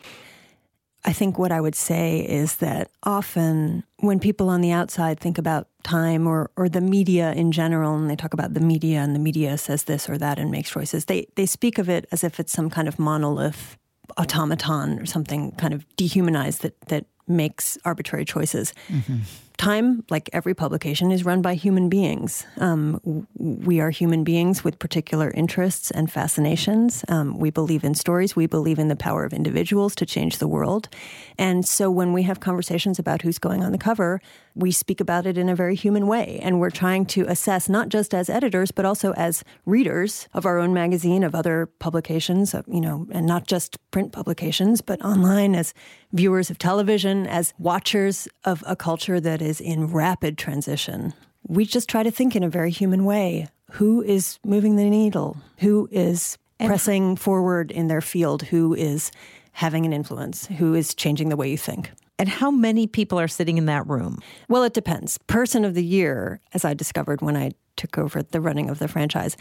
I 1.06 1.12
think 1.12 1.38
what 1.38 1.52
I 1.52 1.60
would 1.60 1.76
say 1.76 2.22
is 2.22 2.58
that 2.58 2.90
often 3.04 3.84
when 3.98 4.20
people 4.20 4.48
on 4.50 4.62
the 4.62 4.72
outside 4.72 5.20
think 5.20 5.38
about 5.38 5.68
time 5.84 6.26
or, 6.28 6.50
or 6.56 6.70
the 6.70 6.80
media 6.80 7.34
in 7.34 7.52
general, 7.52 7.96
and 7.96 8.10
they 8.10 8.16
talk 8.16 8.34
about 8.34 8.54
the 8.54 8.62
media 8.62 9.00
and 9.00 9.14
the 9.14 9.20
media 9.20 9.58
says 9.58 9.84
this 9.84 10.10
or 10.10 10.18
that 10.18 10.40
and 10.40 10.50
makes 10.50 10.70
choices, 10.70 11.06
they, 11.06 11.28
they 11.36 11.46
speak 11.46 11.78
of 11.78 11.90
it 11.90 12.08
as 12.12 12.24
if 12.24 12.40
it's 12.40 12.54
some 12.54 12.70
kind 12.70 12.88
of 12.88 13.00
monolith 13.00 13.78
automaton 14.18 15.00
or 15.00 15.06
something 15.06 15.52
kind 15.54 15.74
of 15.74 15.86
dehumanized 15.98 16.62
that, 16.62 16.80
that 16.88 17.06
makes 17.28 17.78
arbitrary 17.84 18.26
choices. 18.26 18.74
Mm-hmm. 18.88 19.20
Time, 19.64 20.04
like 20.10 20.30
every 20.34 20.54
publication, 20.54 21.10
is 21.10 21.24
run 21.24 21.42
by 21.42 21.54
human 21.54 21.88
beings. 21.88 22.46
Um, 22.58 23.00
we 23.38 23.80
are 23.80 23.92
human 23.92 24.26
beings 24.26 24.62
with 24.62 24.78
particular 24.78 25.32
interests 25.32 25.90
and 25.90 26.12
fascinations. 26.12 27.06
Um, 27.08 27.40
we 27.40 27.50
believe 27.50 27.86
in 27.86 27.96
stories. 27.96 28.36
We 28.36 28.46
believe 28.46 28.78
in 28.78 28.90
the 28.90 28.98
power 28.98 29.24
of 29.24 29.32
individuals 29.32 29.96
to 29.96 30.06
change 30.06 30.40
the 30.40 30.50
world. 30.50 30.90
And 31.38 31.66
so 31.66 31.90
when 31.90 32.12
we 32.12 32.24
have 32.24 32.42
conversations 32.42 33.00
about 33.00 33.22
who's 33.22 33.40
going 33.40 33.64
on 33.64 33.72
the 33.72 33.78
cover, 33.78 34.20
we 34.54 34.70
speak 34.74 35.00
about 35.00 35.26
it 35.26 35.38
in 35.38 35.48
a 35.48 35.56
very 35.56 35.76
human 35.76 36.08
way. 36.08 36.42
And 36.44 36.60
we're 36.60 36.70
trying 36.70 37.06
to 37.06 37.24
assess, 37.30 37.70
not 37.70 37.88
just 37.88 38.14
as 38.14 38.30
editors, 38.30 38.72
but 38.72 38.84
also 38.84 39.14
as 39.14 39.46
readers 39.66 40.28
of 40.34 40.46
our 40.46 40.60
own 40.60 40.74
magazine, 40.74 41.24
of 41.24 41.34
other 41.34 41.68
publications, 41.80 42.54
you 42.68 42.82
know, 42.82 43.08
and 43.14 43.26
not 43.26 43.48
just 43.48 43.78
print 43.92 44.12
publications, 44.12 44.82
but 44.82 45.02
online, 45.02 45.56
as 45.56 45.74
viewers 46.14 46.50
of 46.50 46.58
television, 46.58 47.28
as 47.28 47.54
watchers 47.58 48.28
of 48.46 48.64
a 48.66 48.76
culture 48.76 49.20
that 49.20 49.42
is 49.42 49.60
in 49.60 49.88
rapid 49.88 50.38
transition. 50.38 51.14
We 51.48 51.66
just 51.66 51.90
try 51.90 52.04
to 52.04 52.12
think 52.12 52.36
in 52.36 52.44
a 52.44 52.50
very 52.50 52.72
human 52.72 53.04
way. 53.04 53.50
Who 53.72 54.02
is 54.02 54.40
moving 54.46 54.76
the 54.76 54.90
needle? 54.90 55.38
Who 55.58 55.90
is 55.92 56.38
pressing 56.60 57.16
forward 57.16 57.72
in 57.72 57.88
their 57.88 58.02
field? 58.02 58.44
Who 58.44 58.74
is 58.74 59.12
having 59.52 59.86
an 59.86 59.94
influence? 59.94 60.46
Who 60.46 60.74
is 60.74 60.94
changing 60.94 61.30
the 61.30 61.36
way 61.36 61.50
you 61.50 61.58
think? 61.58 61.92
And 62.20 62.30
how 62.30 62.52
many 62.52 62.86
people 62.88 63.20
are 63.20 63.28
sitting 63.28 63.58
in 63.58 63.66
that 63.66 63.88
room? 63.88 64.20
Well, 64.48 64.64
it 64.64 64.74
depends. 64.74 65.18
Person 65.28 65.66
of 65.66 65.74
the 65.74 65.84
year, 65.84 66.40
as 66.54 66.64
I 66.64 66.74
discovered 66.74 67.22
when 67.22 67.36
I 67.36 67.52
took 67.76 67.98
over 67.98 68.22
the 68.22 68.40
running 68.40 68.70
of 68.70 68.80
the 68.80 68.88
franchise, 68.88 69.36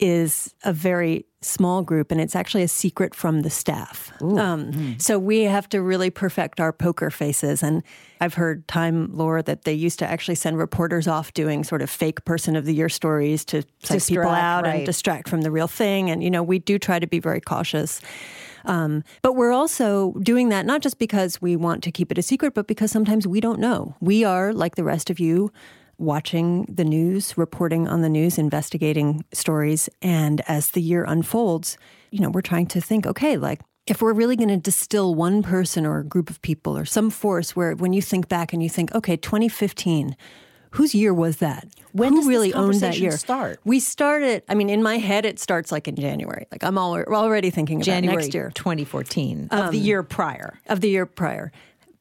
is 0.00 0.54
a 0.64 0.72
very 0.72 1.24
small 1.40 1.82
group, 1.82 2.10
and 2.10 2.20
it's 2.20 2.34
actually 2.34 2.62
a 2.62 2.68
secret 2.68 3.14
from 3.14 3.42
the 3.42 3.50
staff. 3.50 4.10
Um, 4.20 4.72
mm. 4.72 5.00
So 5.00 5.18
we 5.18 5.42
have 5.42 5.68
to 5.68 5.82
really 5.82 6.10
perfect 6.10 6.58
our 6.58 6.72
poker 6.72 7.10
faces. 7.10 7.62
And 7.62 7.82
I've 8.20 8.34
heard 8.34 8.66
time 8.66 9.14
lore 9.14 9.42
that 9.42 9.64
they 9.64 9.74
used 9.74 9.98
to 9.98 10.10
actually 10.10 10.36
send 10.36 10.56
reporters 10.58 11.06
off 11.06 11.34
doing 11.34 11.62
sort 11.62 11.82
of 11.82 11.90
fake 11.90 12.24
person 12.24 12.56
of 12.56 12.64
the 12.64 12.74
year 12.74 12.88
stories 12.88 13.44
to 13.46 13.62
psych 13.82 14.06
people 14.06 14.24
out 14.24 14.64
right. 14.64 14.76
and 14.76 14.86
distract 14.86 15.28
from 15.28 15.42
the 15.42 15.50
real 15.50 15.68
thing. 15.68 16.10
And, 16.10 16.24
you 16.24 16.30
know, 16.30 16.42
we 16.42 16.58
do 16.58 16.78
try 16.78 16.98
to 16.98 17.06
be 17.06 17.20
very 17.20 17.40
cautious. 17.40 18.00
Um, 18.64 19.04
but 19.20 19.34
we're 19.34 19.52
also 19.52 20.12
doing 20.22 20.48
that 20.48 20.64
not 20.64 20.80
just 20.80 20.98
because 20.98 21.42
we 21.42 21.54
want 21.54 21.84
to 21.84 21.92
keep 21.92 22.10
it 22.10 22.16
a 22.16 22.22
secret, 22.22 22.54
but 22.54 22.66
because 22.66 22.90
sometimes 22.90 23.26
we 23.26 23.40
don't 23.40 23.60
know. 23.60 23.94
We 24.00 24.24
are, 24.24 24.54
like 24.54 24.76
the 24.76 24.84
rest 24.84 25.10
of 25.10 25.20
you, 25.20 25.52
watching 25.98 26.64
the 26.64 26.84
news, 26.84 27.36
reporting 27.36 27.88
on 27.88 28.02
the 28.02 28.08
news, 28.08 28.38
investigating 28.38 29.24
stories. 29.32 29.88
And 30.02 30.42
as 30.48 30.72
the 30.72 30.82
year 30.82 31.04
unfolds, 31.04 31.78
you 32.10 32.20
know, 32.20 32.30
we're 32.30 32.42
trying 32.42 32.66
to 32.68 32.80
think, 32.80 33.06
okay, 33.06 33.36
like, 33.36 33.60
if 33.86 34.00
we're 34.00 34.14
really 34.14 34.36
going 34.36 34.48
to 34.48 34.56
distill 34.56 35.14
one 35.14 35.42
person 35.42 35.84
or 35.84 35.98
a 35.98 36.04
group 36.04 36.30
of 36.30 36.40
people 36.42 36.76
or 36.76 36.84
some 36.84 37.10
force 37.10 37.54
where 37.54 37.74
when 37.74 37.92
you 37.92 38.00
think 38.00 38.28
back 38.28 38.52
and 38.52 38.62
you 38.62 38.70
think, 38.70 38.94
okay, 38.94 39.16
2015, 39.16 40.16
whose 40.74 40.94
year 40.94 41.14
was 41.14 41.36
that? 41.38 41.68
When 41.92 42.14
Who 42.14 42.28
really 42.28 42.52
owned 42.54 42.80
that 42.80 42.98
year? 42.98 43.12
Start. 43.12 43.60
We 43.64 43.80
started. 43.80 44.42
I 44.48 44.54
mean, 44.54 44.68
in 44.68 44.82
my 44.82 44.98
head, 44.98 45.24
it 45.24 45.38
starts 45.38 45.70
like 45.70 45.86
in 45.86 45.96
January. 45.96 46.46
Like 46.50 46.64
I'm 46.64 46.78
already 46.78 47.50
thinking 47.50 47.78
about 47.78 47.84
January 47.84 48.22
next 48.22 48.34
year, 48.34 48.50
2014, 48.54 49.48
of 49.50 49.58
um, 49.58 49.70
the 49.70 49.78
year 49.78 50.02
prior. 50.02 50.58
Of 50.68 50.80
the 50.80 50.88
year 50.88 51.06
prior, 51.06 51.52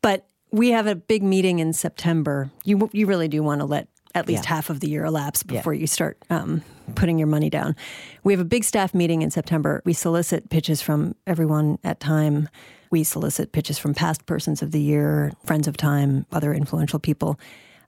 but 0.01 0.25
we 0.53 0.69
have 0.69 0.85
a 0.85 0.95
big 0.95 1.23
meeting 1.23 1.59
in 1.59 1.73
September. 1.73 2.49
You 2.63 2.89
you 2.93 3.07
really 3.07 3.27
do 3.27 3.43
want 3.43 3.59
to 3.59 3.65
let 3.65 3.87
at 4.15 4.27
least 4.27 4.43
yeah. 4.43 4.49
half 4.49 4.69
of 4.69 4.79
the 4.79 4.87
year 4.87 5.03
elapse 5.03 5.41
before 5.41 5.73
yeah. 5.73 5.81
you 5.81 5.87
start 5.87 6.19
um, 6.29 6.61
putting 6.93 7.17
your 7.17 7.27
money 7.27 7.49
down. 7.49 7.75
We 8.23 8.31
have 8.31 8.39
a 8.39 8.45
big 8.45 8.63
staff 8.63 8.93
meeting 8.93 9.23
in 9.23 9.31
September. 9.31 9.81
We 9.83 9.93
solicit 9.93 10.49
pitches 10.49 10.83
from 10.83 11.15
everyone 11.25 11.79
at 11.83 11.99
Time. 11.99 12.47
We 12.91 13.03
solicit 13.03 13.51
pitches 13.51 13.79
from 13.79 13.95
past 13.95 14.27
persons 14.27 14.61
of 14.61 14.71
the 14.71 14.79
year, 14.79 15.33
friends 15.43 15.67
of 15.67 15.75
Time, 15.75 16.27
other 16.31 16.53
influential 16.53 16.99
people 16.99 17.39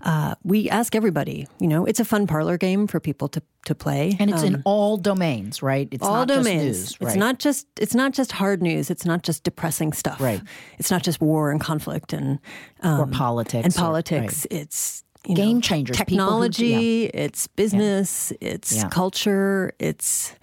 uh, 0.02 0.36
we 0.44 0.70
ask 0.70 0.96
everybody. 0.96 1.48
You 1.60 1.68
know, 1.68 1.86
it's 1.86 2.00
a 2.00 2.06
fun 2.06 2.28
parlor 2.28 2.58
game 2.58 2.88
for 2.88 3.00
people 3.00 3.28
to 3.30 3.42
to 3.66 3.74
play, 3.74 4.16
and 4.20 4.30
it's 4.30 4.42
um, 4.42 4.56
in 4.56 4.62
all 4.66 4.98
domains, 4.98 5.64
right? 5.64 5.88
It's 5.92 6.04
all 6.04 6.26
domains. 6.26 6.64
News, 6.64 7.02
right? 7.02 7.08
It's 7.08 7.18
not 7.18 7.40
just 7.40 7.68
it's 7.80 7.96
not 7.96 8.14
just 8.14 8.32
hard 8.32 8.62
news. 8.62 8.90
It's 8.90 9.06
not 9.06 9.24
just 9.24 9.44
depressing 9.44 9.94
stuff. 9.94 10.22
Right. 10.22 10.42
It's 10.78 10.92
not 10.92 11.04
just 11.04 11.20
war 11.22 11.52
and 11.52 11.60
conflict 11.60 12.14
and 12.14 12.40
um, 12.82 13.02
or 13.02 13.08
politics 13.08 13.66
and 13.66 13.74
politics. 13.74 14.46
Or, 14.46 14.56
right. 14.56 14.62
It's 14.62 15.04
game 15.24 15.56
know, 15.56 15.62
changers, 15.62 15.98
technology. 15.98 16.74
Who, 16.74 17.04
yeah. 17.06 17.24
It's 17.26 17.48
business. 17.48 18.32
Yeah. 18.42 18.50
It's 18.50 18.76
yeah. 18.76 18.90
culture. 18.90 19.74
It's 19.80 20.36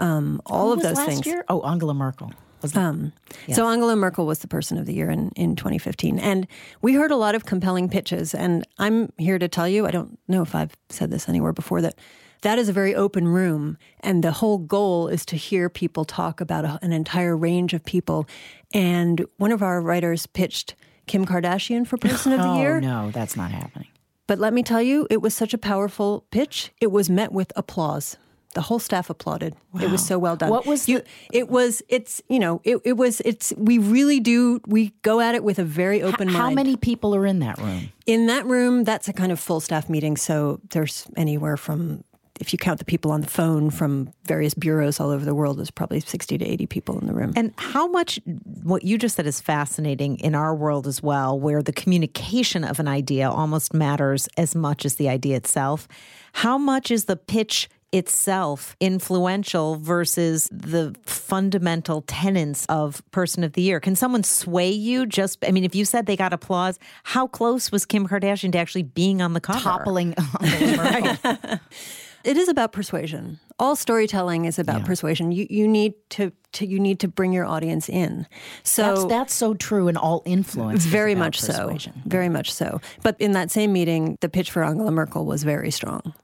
um, 0.00 0.40
all 0.46 0.68
Who 0.68 0.72
of 0.74 0.82
those 0.82 0.98
things. 1.04 1.26
Year? 1.26 1.44
Oh, 1.48 1.62
Angela 1.62 1.94
Merkel. 1.94 2.32
Um, 2.76 3.12
yes. 3.46 3.56
So 3.56 3.66
Angela 3.68 3.96
Merkel 3.96 4.26
was 4.26 4.40
the 4.40 4.48
person 4.48 4.78
of 4.78 4.86
the 4.86 4.94
year 4.94 5.10
in, 5.10 5.30
in 5.36 5.56
2015. 5.56 6.18
And 6.18 6.46
we 6.82 6.94
heard 6.94 7.10
a 7.10 7.16
lot 7.16 7.34
of 7.34 7.44
compelling 7.44 7.88
pitches. 7.88 8.34
And 8.34 8.66
I'm 8.78 9.12
here 9.18 9.38
to 9.38 9.48
tell 9.48 9.68
you, 9.68 9.86
I 9.86 9.90
don't 9.90 10.18
know 10.28 10.42
if 10.42 10.54
I've 10.54 10.76
said 10.88 11.10
this 11.10 11.28
anywhere 11.28 11.52
before, 11.52 11.82
that 11.82 11.98
that 12.42 12.58
is 12.58 12.68
a 12.68 12.72
very 12.72 12.94
open 12.94 13.26
room. 13.26 13.78
And 14.00 14.22
the 14.22 14.32
whole 14.32 14.58
goal 14.58 15.08
is 15.08 15.24
to 15.26 15.36
hear 15.36 15.68
people 15.68 16.04
talk 16.04 16.40
about 16.40 16.64
a, 16.64 16.78
an 16.82 16.92
entire 16.92 17.36
range 17.36 17.74
of 17.74 17.84
people. 17.84 18.26
And 18.72 19.24
one 19.38 19.52
of 19.52 19.62
our 19.62 19.80
writers 19.80 20.26
pitched 20.26 20.74
Kim 21.06 21.26
Kardashian 21.26 21.86
for 21.86 21.96
Person 21.96 22.32
of 22.32 22.40
the 22.40 22.48
oh, 22.48 22.58
Year. 22.60 22.80
no, 22.80 23.10
that's 23.10 23.36
not 23.36 23.50
happening. 23.50 23.88
But 24.26 24.38
let 24.38 24.54
me 24.54 24.62
tell 24.62 24.80
you, 24.80 25.06
it 25.10 25.20
was 25.20 25.34
such 25.34 25.52
a 25.52 25.58
powerful 25.58 26.24
pitch. 26.30 26.72
It 26.80 26.90
was 26.90 27.10
met 27.10 27.32
with 27.32 27.52
applause. 27.56 28.16
The 28.54 28.62
whole 28.62 28.78
staff 28.78 29.10
applauded. 29.10 29.54
Wow. 29.72 29.82
It 29.82 29.90
was 29.90 30.04
so 30.04 30.18
well 30.18 30.36
done. 30.36 30.50
What 30.50 30.66
was 30.66 30.88
you? 30.88 31.00
The- 31.00 31.38
it 31.38 31.48
was. 31.48 31.82
It's 31.88 32.22
you 32.28 32.38
know. 32.38 32.60
It, 32.64 32.78
it 32.84 32.96
was. 32.96 33.20
It's. 33.24 33.52
We 33.56 33.78
really 33.78 34.20
do. 34.20 34.60
We 34.66 34.92
go 35.02 35.20
at 35.20 35.34
it 35.34 35.44
with 35.44 35.58
a 35.58 35.64
very 35.64 36.02
open 36.02 36.28
H- 36.28 36.34
mind. 36.34 36.36
How 36.36 36.50
many 36.50 36.76
people 36.76 37.14
are 37.14 37.26
in 37.26 37.40
that 37.40 37.58
room? 37.58 37.92
In 38.06 38.26
that 38.26 38.46
room, 38.46 38.84
that's 38.84 39.08
a 39.08 39.12
kind 39.12 39.32
of 39.32 39.38
full 39.40 39.60
staff 39.60 39.88
meeting. 39.88 40.16
So 40.16 40.60
there's 40.70 41.06
anywhere 41.16 41.56
from 41.56 42.04
if 42.40 42.52
you 42.52 42.58
count 42.58 42.78
the 42.78 42.84
people 42.84 43.12
on 43.12 43.20
the 43.20 43.28
phone 43.28 43.70
from 43.70 44.12
various 44.26 44.54
bureaus 44.54 44.98
all 44.98 45.10
over 45.10 45.24
the 45.24 45.34
world, 45.34 45.58
there's 45.58 45.70
probably 45.70 46.00
60 46.00 46.38
to 46.38 46.44
80 46.44 46.66
people 46.66 46.98
in 46.98 47.06
the 47.06 47.14
room. 47.14 47.32
And 47.36 47.52
how 47.56 47.86
much, 47.86 48.18
what 48.62 48.82
you 48.82 48.98
just 48.98 49.16
said 49.16 49.26
is 49.26 49.40
fascinating 49.40 50.16
in 50.18 50.34
our 50.34 50.54
world 50.54 50.86
as 50.86 51.02
well, 51.02 51.38
where 51.38 51.62
the 51.62 51.72
communication 51.72 52.64
of 52.64 52.80
an 52.80 52.88
idea 52.88 53.30
almost 53.30 53.72
matters 53.72 54.28
as 54.36 54.54
much 54.54 54.84
as 54.84 54.96
the 54.96 55.08
idea 55.08 55.36
itself. 55.36 55.86
How 56.32 56.58
much 56.58 56.90
is 56.90 57.04
the 57.04 57.16
pitch 57.16 57.68
itself 57.94 58.76
influential 58.80 59.76
versus 59.76 60.48
the 60.50 60.94
fundamental 61.06 62.02
tenets 62.02 62.66
of 62.66 63.02
person 63.12 63.44
of 63.44 63.52
the 63.52 63.62
year? 63.62 63.80
Can 63.80 63.94
someone 63.94 64.24
sway 64.24 64.70
you 64.70 65.06
just 65.06 65.44
I 65.44 65.52
mean 65.52 65.64
if 65.64 65.74
you 65.74 65.84
said 65.84 66.06
they 66.06 66.16
got 66.16 66.32
applause, 66.32 66.78
how 67.04 67.26
close 67.26 67.70
was 67.70 67.86
Kim 67.86 68.06
Kardashian 68.06 68.52
to 68.52 68.58
actually 68.58 68.82
being 68.82 69.22
on 69.22 69.32
the 69.32 69.40
cover? 69.40 69.60
Toppling 69.60 70.14
It 72.24 72.38
is 72.38 72.48
about 72.48 72.72
persuasion. 72.72 73.38
All 73.58 73.76
storytelling 73.76 74.46
is 74.46 74.58
about 74.58 74.80
yeah. 74.80 74.86
persuasion. 74.86 75.30
You 75.30 75.46
you 75.48 75.68
need 75.68 75.94
to, 76.10 76.32
to, 76.52 76.66
you 76.66 76.80
need 76.80 76.98
to 77.00 77.08
bring 77.08 77.32
your 77.32 77.44
audience 77.44 77.88
in. 77.88 78.26
So 78.62 78.82
that's, 78.82 79.04
that's 79.04 79.34
so 79.34 79.54
true 79.54 79.88
in 79.88 79.96
all 79.96 80.22
influence. 80.24 80.84
Very 80.86 81.14
much 81.14 81.40
persuasion. 81.40 81.92
so. 81.94 82.00
Very 82.06 82.28
much 82.28 82.52
so. 82.52 82.80
But 83.02 83.20
in 83.20 83.32
that 83.32 83.50
same 83.50 83.72
meeting, 83.72 84.16
the 84.22 84.28
pitch 84.28 84.50
for 84.50 84.64
Angela 84.64 84.90
Merkel 84.90 85.26
was 85.26 85.44
very 85.44 85.70
strong 85.70 86.14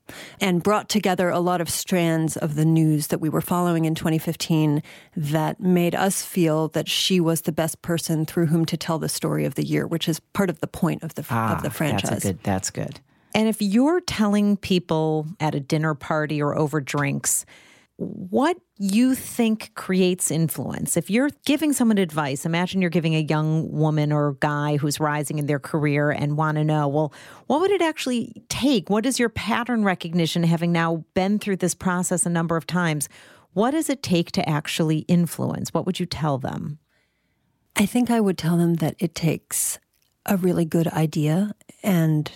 and 0.40 0.62
brought 0.62 0.88
together 0.88 1.28
a 1.28 1.38
lot 1.38 1.61
of 1.61 1.69
strands 1.69 2.37
of 2.37 2.54
the 2.54 2.64
news 2.64 3.09
that 3.09 3.21
we 3.21 3.28
were 3.28 3.42
following 3.42 3.85
in 3.85 3.95
2015 3.95 4.83
that 5.16 5.61
made 5.61 5.95
us 5.95 6.23
feel 6.25 6.69
that 6.69 6.88
she 6.88 7.21
was 7.21 7.42
the 7.42 7.52
best 7.52 7.83
person 7.83 8.25
through 8.25 8.47
whom 8.47 8.64
to 8.64 8.76
tell 8.76 8.99
the 8.99 9.09
story 9.09 9.45
of 9.45 9.54
the 9.54 9.64
year, 9.64 9.87
which 9.87 10.09
is 10.09 10.19
part 10.33 10.49
of 10.50 10.61
the 10.61 10.66
point 10.66 11.02
of 11.02 11.14
the 11.14 11.25
ah, 11.30 11.57
of 11.57 11.62
the 11.62 11.71
franchise. 11.71 12.11
That's 12.11 12.25
good. 12.25 12.42
That's 12.42 12.71
good. 12.71 13.00
And 13.35 13.49
if 13.49 13.63
you're 13.63 14.01
telling 14.01 14.57
people 14.57 15.27
at 15.39 15.55
a 15.55 15.61
dinner 15.61 15.95
party 15.95 16.43
or 16.43 16.57
over 16.57 16.81
drinks, 16.81 17.47
what 18.01 18.57
you 18.79 19.15
think 19.15 19.73
creates 19.75 20.31
influence. 20.31 20.97
If 20.97 21.11
you're 21.11 21.29
giving 21.45 21.75
someone 21.75 21.99
advice, 21.99 22.47
imagine 22.47 22.81
you're 22.81 22.89
giving 22.89 23.15
a 23.15 23.21
young 23.21 23.71
woman 23.71 24.11
or 24.11 24.39
guy 24.41 24.79
who's 24.79 24.99
rising 24.99 25.39
in 25.39 25.45
their 25.45 25.59
career 25.59 26.11
and 26.11 26.39
want 26.39 26.57
to 26.57 26.65
know, 26.65 26.89
well, 26.89 27.13
what 27.47 27.61
would 27.61 27.71
it 27.71 27.83
actually 27.83 28.43
take? 28.49 28.89
What 28.89 29.05
is 29.05 29.19
your 29.19 29.29
pattern 29.29 29.85
recognition, 29.85 30.43
having 30.45 30.73
now 30.73 31.05
been 31.13 31.39
through 31.39 31.57
this 31.57 31.75
process 31.75 32.25
a 32.25 32.31
number 32.31 32.57
of 32.57 32.67
times? 32.67 33.11
What 33.53 33.73
does 33.73 33.91
it 33.91 34.03
take 34.03 34.33
to 34.33 34.49
actually 34.49 35.01
influence? 35.01 35.75
What 35.75 35.85
would 35.85 36.01
you 36.01 36.07
tell 36.07 36.39
them? 36.39 36.79
I 37.77 37.85
think 37.85 38.11
I 38.11 38.21
would 38.21 38.39
tell 38.39 38.57
them 38.57 38.77
that 38.77 38.97
it 38.99 39.15
takes 39.15 39.79
a 40.25 40.39
really 40.39 40.65
good 40.65 40.89
idea 40.89 41.55
and 41.83 42.31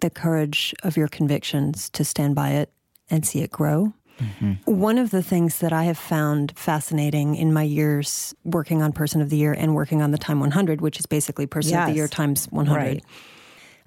the 0.00 0.10
courage 0.10 0.74
of 0.82 0.96
your 0.96 1.08
convictions 1.08 1.90
to 1.90 2.04
stand 2.04 2.34
by 2.34 2.50
it 2.50 2.72
and 3.10 3.26
see 3.26 3.40
it 3.40 3.50
grow. 3.50 3.92
Mm-hmm. 4.20 4.52
One 4.64 4.98
of 4.98 5.10
the 5.10 5.22
things 5.22 5.58
that 5.58 5.72
I 5.72 5.84
have 5.84 5.98
found 5.98 6.52
fascinating 6.58 7.36
in 7.36 7.52
my 7.52 7.62
years 7.62 8.34
working 8.44 8.82
on 8.82 8.92
Person 8.92 9.20
of 9.20 9.30
the 9.30 9.36
Year 9.36 9.52
and 9.52 9.74
working 9.74 10.02
on 10.02 10.10
the 10.10 10.18
Time 10.18 10.40
100, 10.40 10.80
which 10.80 10.98
is 10.98 11.06
basically 11.06 11.46
Person 11.46 11.78
of 11.78 11.86
the 11.86 11.94
Year 11.94 12.08
times 12.08 12.46
100, 12.46 12.80
Right. 12.80 13.04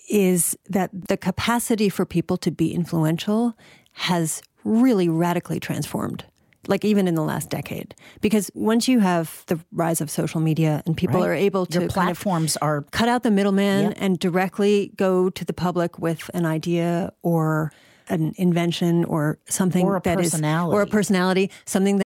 is 0.09 0.57
that 0.69 0.89
the 0.93 1.17
capacity 1.17 1.89
for 1.89 2.05
people 2.05 2.37
to 2.37 2.51
be 2.51 2.73
influential 2.73 3.57
has 3.93 4.41
really 4.63 5.09
radically 5.09 5.59
transformed. 5.59 6.23
Like 6.67 6.85
even 6.85 7.07
in 7.07 7.15
the 7.15 7.23
last 7.23 7.49
decade, 7.49 7.95
because 8.21 8.51
once 8.53 8.87
you 8.87 8.99
have 8.99 9.43
the 9.47 9.59
rise 9.71 9.99
of 9.99 10.11
social 10.11 10.39
media 10.39 10.83
and 10.85 10.95
people 10.95 11.19
Right. 11.19 11.29
are 11.29 11.33
able 11.33 11.65
to 11.65 11.79
Your 11.79 11.89
kind 11.89 11.89
of 11.89 11.93
platforms 11.93 12.55
are 12.57 12.83
cut 12.91 13.09
out 13.09 13.23
the 13.23 13.31
middleman 13.31 13.85
Yep. 13.85 13.93
and 13.99 14.19
directly 14.19 14.91
go 14.95 15.29
to 15.31 15.43
the 15.43 15.53
public 15.53 15.97
with 15.97 16.29
an 16.35 16.45
idea 16.45 17.13
or 17.23 17.71
an 18.09 18.33
invention 18.37 19.05
or 19.05 19.39
something 19.49 19.85
Or 19.85 19.97
a 19.97 20.01
that 20.03 20.19
is- 20.19 20.31
personality. 20.31 20.75
or 20.75 20.81
a 20.83 20.87
personality, 20.87 21.49
something 21.65 21.97
that 21.97 22.05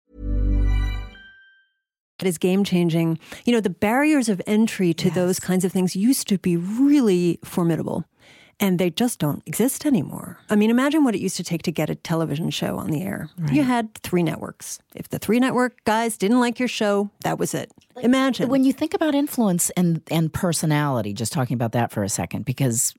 Is 2.27 2.37
game 2.37 2.63
changing. 2.63 3.19
You 3.45 3.53
know, 3.53 3.59
the 3.61 3.69
barriers 3.69 4.29
of 4.29 4.41
entry 4.47 4.93
to 4.95 5.09
those 5.09 5.39
kinds 5.39 5.65
of 5.65 5.71
things 5.71 5.95
used 5.95 6.27
to 6.29 6.37
be 6.37 6.57
really 6.57 7.39
formidable. 7.43 8.05
And 8.59 8.77
they 8.77 8.91
just 8.91 9.17
don't 9.17 9.41
exist 9.47 9.87
anymore. 9.87 10.37
I 10.47 10.55
mean, 10.55 10.69
imagine 10.69 11.03
what 11.03 11.15
it 11.15 11.19
used 11.19 11.35
to 11.37 11.43
take 11.43 11.63
to 11.63 11.71
get 11.71 11.89
a 11.89 11.95
television 11.95 12.51
show 12.51 12.77
on 12.77 12.91
the 12.91 13.01
air. 13.01 13.27
You 13.51 13.63
had 13.63 13.95
three 13.95 14.21
networks. 14.21 14.77
If 14.93 15.09
the 15.09 15.17
three 15.17 15.39
network 15.39 15.83
guys 15.83 16.15
didn't 16.15 16.39
like 16.39 16.59
your 16.59 16.67
show, 16.67 17.09
that 17.23 17.39
was 17.39 17.55
it. 17.55 17.71
Imagine. 18.03 18.49
when 18.49 18.63
you 18.63 18.71
think 18.71 18.93
about 18.93 19.15
influence 19.15 19.71
and 19.71 20.01
and 20.11 20.31
personality 20.31 21.11
just 21.11 21.33
talking 21.33 21.55
about 21.55 21.71
that 21.71 21.91
for 21.91 22.03
a 22.03 22.09
second 22.09 22.45
because 22.45 22.93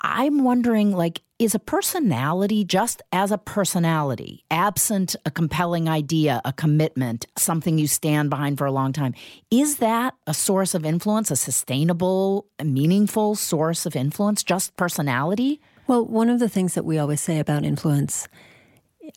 i'm 0.00 0.44
wondering 0.44 0.92
like 0.92 1.22
is 1.38 1.54
a 1.54 1.58
personality 1.58 2.64
just 2.64 3.00
as 3.12 3.30
a 3.30 3.38
personality 3.38 4.44
absent 4.50 5.14
a 5.24 5.30
compelling 5.30 5.88
idea 5.88 6.40
a 6.44 6.52
commitment 6.52 7.26
something 7.36 7.78
you 7.78 7.86
stand 7.86 8.30
behind 8.30 8.58
for 8.58 8.66
a 8.66 8.72
long 8.72 8.92
time 8.92 9.14
is 9.50 9.76
that 9.76 10.14
a 10.26 10.34
source 10.34 10.74
of 10.74 10.84
influence 10.84 11.30
a 11.30 11.36
sustainable 11.36 12.46
meaningful 12.62 13.34
source 13.34 13.86
of 13.86 13.94
influence 13.94 14.42
just 14.42 14.76
personality 14.76 15.60
Well, 15.86 16.04
one 16.04 16.28
of 16.28 16.38
the 16.38 16.48
things 16.50 16.74
that 16.74 16.84
we 16.84 16.98
always 16.98 17.20
say 17.20 17.38
about 17.38 17.64
influence 17.64 18.28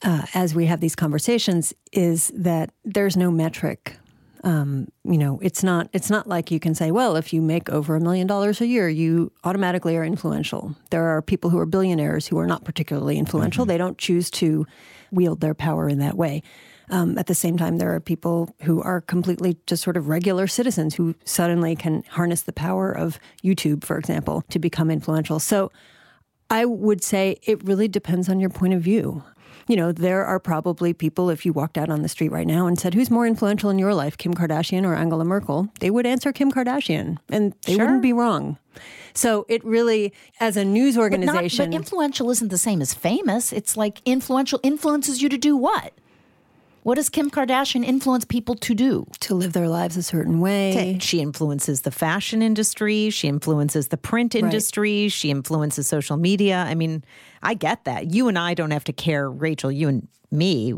uh, 0.04 0.26
as 0.34 0.56
we 0.56 0.66
have 0.68 0.80
these 0.80 0.96
conversations 0.96 1.74
is 1.92 2.32
that 2.34 2.72
there's 2.86 3.18
no 3.18 3.30
metric. 3.30 3.98
Um, 4.44 4.88
you 5.04 5.18
know, 5.20 5.40
it's 5.42 5.64
not 5.64 5.90
it's 5.94 6.10
not 6.10 6.28
like 6.28 6.50
you 6.50 6.60
can 6.60 6.74
say, 6.74 6.90
well, 6.90 7.16
if 7.16 7.32
you 7.32 7.42
make 7.42 7.70
over 7.70 7.96
a 7.96 8.00
million 8.00 8.26
dollars 8.26 8.60
a 8.60 8.66
year, 8.66 8.90
you 8.90 9.32
automatically 9.44 9.96
are 9.98 10.04
influential. 10.04 10.76
There 10.90 11.06
are 11.06 11.22
people 11.22 11.52
who 11.52 11.60
are 11.60 11.68
billionaires 11.68 12.28
who 12.28 12.40
are 12.40 12.48
not 12.48 12.64
particularly 12.64 13.18
influential. 13.18 13.66
They 13.66 13.78
don't 13.78 13.98
choose 14.00 14.32
to 14.32 14.66
wield 15.12 15.42
their 15.42 15.54
power 15.54 15.88
in 15.88 16.00
that 16.00 16.18
way. 16.18 16.42
Um, 16.90 17.18
at 17.18 17.28
the 17.28 17.36
same 17.36 17.58
time, 17.58 17.78
there 17.78 17.94
are 17.94 18.02
people 18.02 18.54
who 18.64 18.82
are 18.82 19.00
completely 19.00 19.58
just 19.66 19.82
sort 19.82 19.96
of 19.96 20.10
regular 20.10 20.46
citizens 20.48 20.96
who 20.96 21.16
suddenly 21.24 21.76
can 21.76 22.04
harness 22.10 22.42
the 22.42 22.52
power 22.52 22.92
of 22.92 23.18
YouTube, 23.44 23.86
for 23.86 23.98
example, 23.98 24.44
to 24.50 24.60
become 24.60 24.92
influential. 24.92 25.40
So 25.40 25.72
I 26.50 26.66
would 26.66 27.02
say 27.02 27.40
it 27.44 27.64
really 27.64 27.88
depends 27.88 28.28
on 28.28 28.42
your 28.42 28.50
point 28.50 28.74
of 28.74 28.82
view. 28.82 29.24
You 29.68 29.76
know, 29.76 29.92
there 29.92 30.26
are 30.26 30.40
probably 30.40 30.94
people, 30.94 31.30
if 31.30 31.46
you 31.46 31.54
walked 31.54 31.78
out 31.78 31.90
on 31.90 32.02
the 32.02 32.10
street 32.10 32.32
right 32.32 32.48
now 32.48 32.68
and 32.68 32.80
said, 32.80 32.94
Who's 32.94 33.10
more 33.10 33.26
influential 33.26 33.70
in 33.70 33.80
your 33.80 33.94
life, 33.94 34.18
Kim 34.18 34.34
Kardashian 34.34 34.86
or 34.86 34.94
Angela 34.94 35.26
Merkel? 35.26 35.70
They 35.80 35.90
would 35.90 36.06
answer 36.06 36.32
Kim 36.32 36.52
Kardashian, 36.52 37.18
and 37.30 37.54
they 37.66 37.76
wouldn't 37.76 38.02
be 38.02 38.14
wrong. 38.14 38.58
So 39.14 39.46
it 39.50 39.64
really, 39.66 40.14
as 40.40 40.58
a 40.58 40.64
news 40.64 40.96
but, 40.96 41.02
not, 41.02 41.04
organization, 41.12 41.72
but 41.72 41.76
influential 41.76 42.30
isn't 42.30 42.50
the 42.50 42.58
same 42.58 42.82
as 42.82 42.94
famous 42.94 43.52
it's 43.52 43.76
like 43.76 44.02
influential 44.06 44.60
influences 44.64 45.22
you 45.22 45.30
to 45.30 45.38
do 45.38 45.58
what 45.58 45.94
what 46.84 46.96
does 46.96 47.10
kim 47.10 47.30
kardashian 47.30 47.84
influence 47.86 48.26
people 48.26 48.56
to 48.56 48.74
do 48.74 49.06
to 49.22 49.36
live 49.36 49.54
their 49.54 49.68
lives 49.68 49.98
a 49.98 50.04
certain 50.04 50.40
way. 50.40 50.98
She 51.02 51.20
influences 51.22 51.82
the 51.82 51.92
fashion 51.92 52.42
industry. 52.42 53.10
She 53.10 53.28
influences 53.28 53.90
the 53.90 53.98
print 53.98 54.36
industry. 54.36 55.08
She 55.10 55.30
influences 55.30 55.88
social 55.88 56.18
media. 56.18 56.58
I 56.68 56.76
mean, 56.76 57.04
I 57.44 57.54
get 57.54 57.86
that. 57.86 58.12
You 58.14 58.28
and 58.28 58.38
I 58.38 58.54
don't 58.54 58.72
have 58.72 58.84
to 58.86 58.94
care, 58.94 59.30
Rachel, 59.30 59.72
you 59.72 59.88
and 59.88 60.08
me 60.32 60.74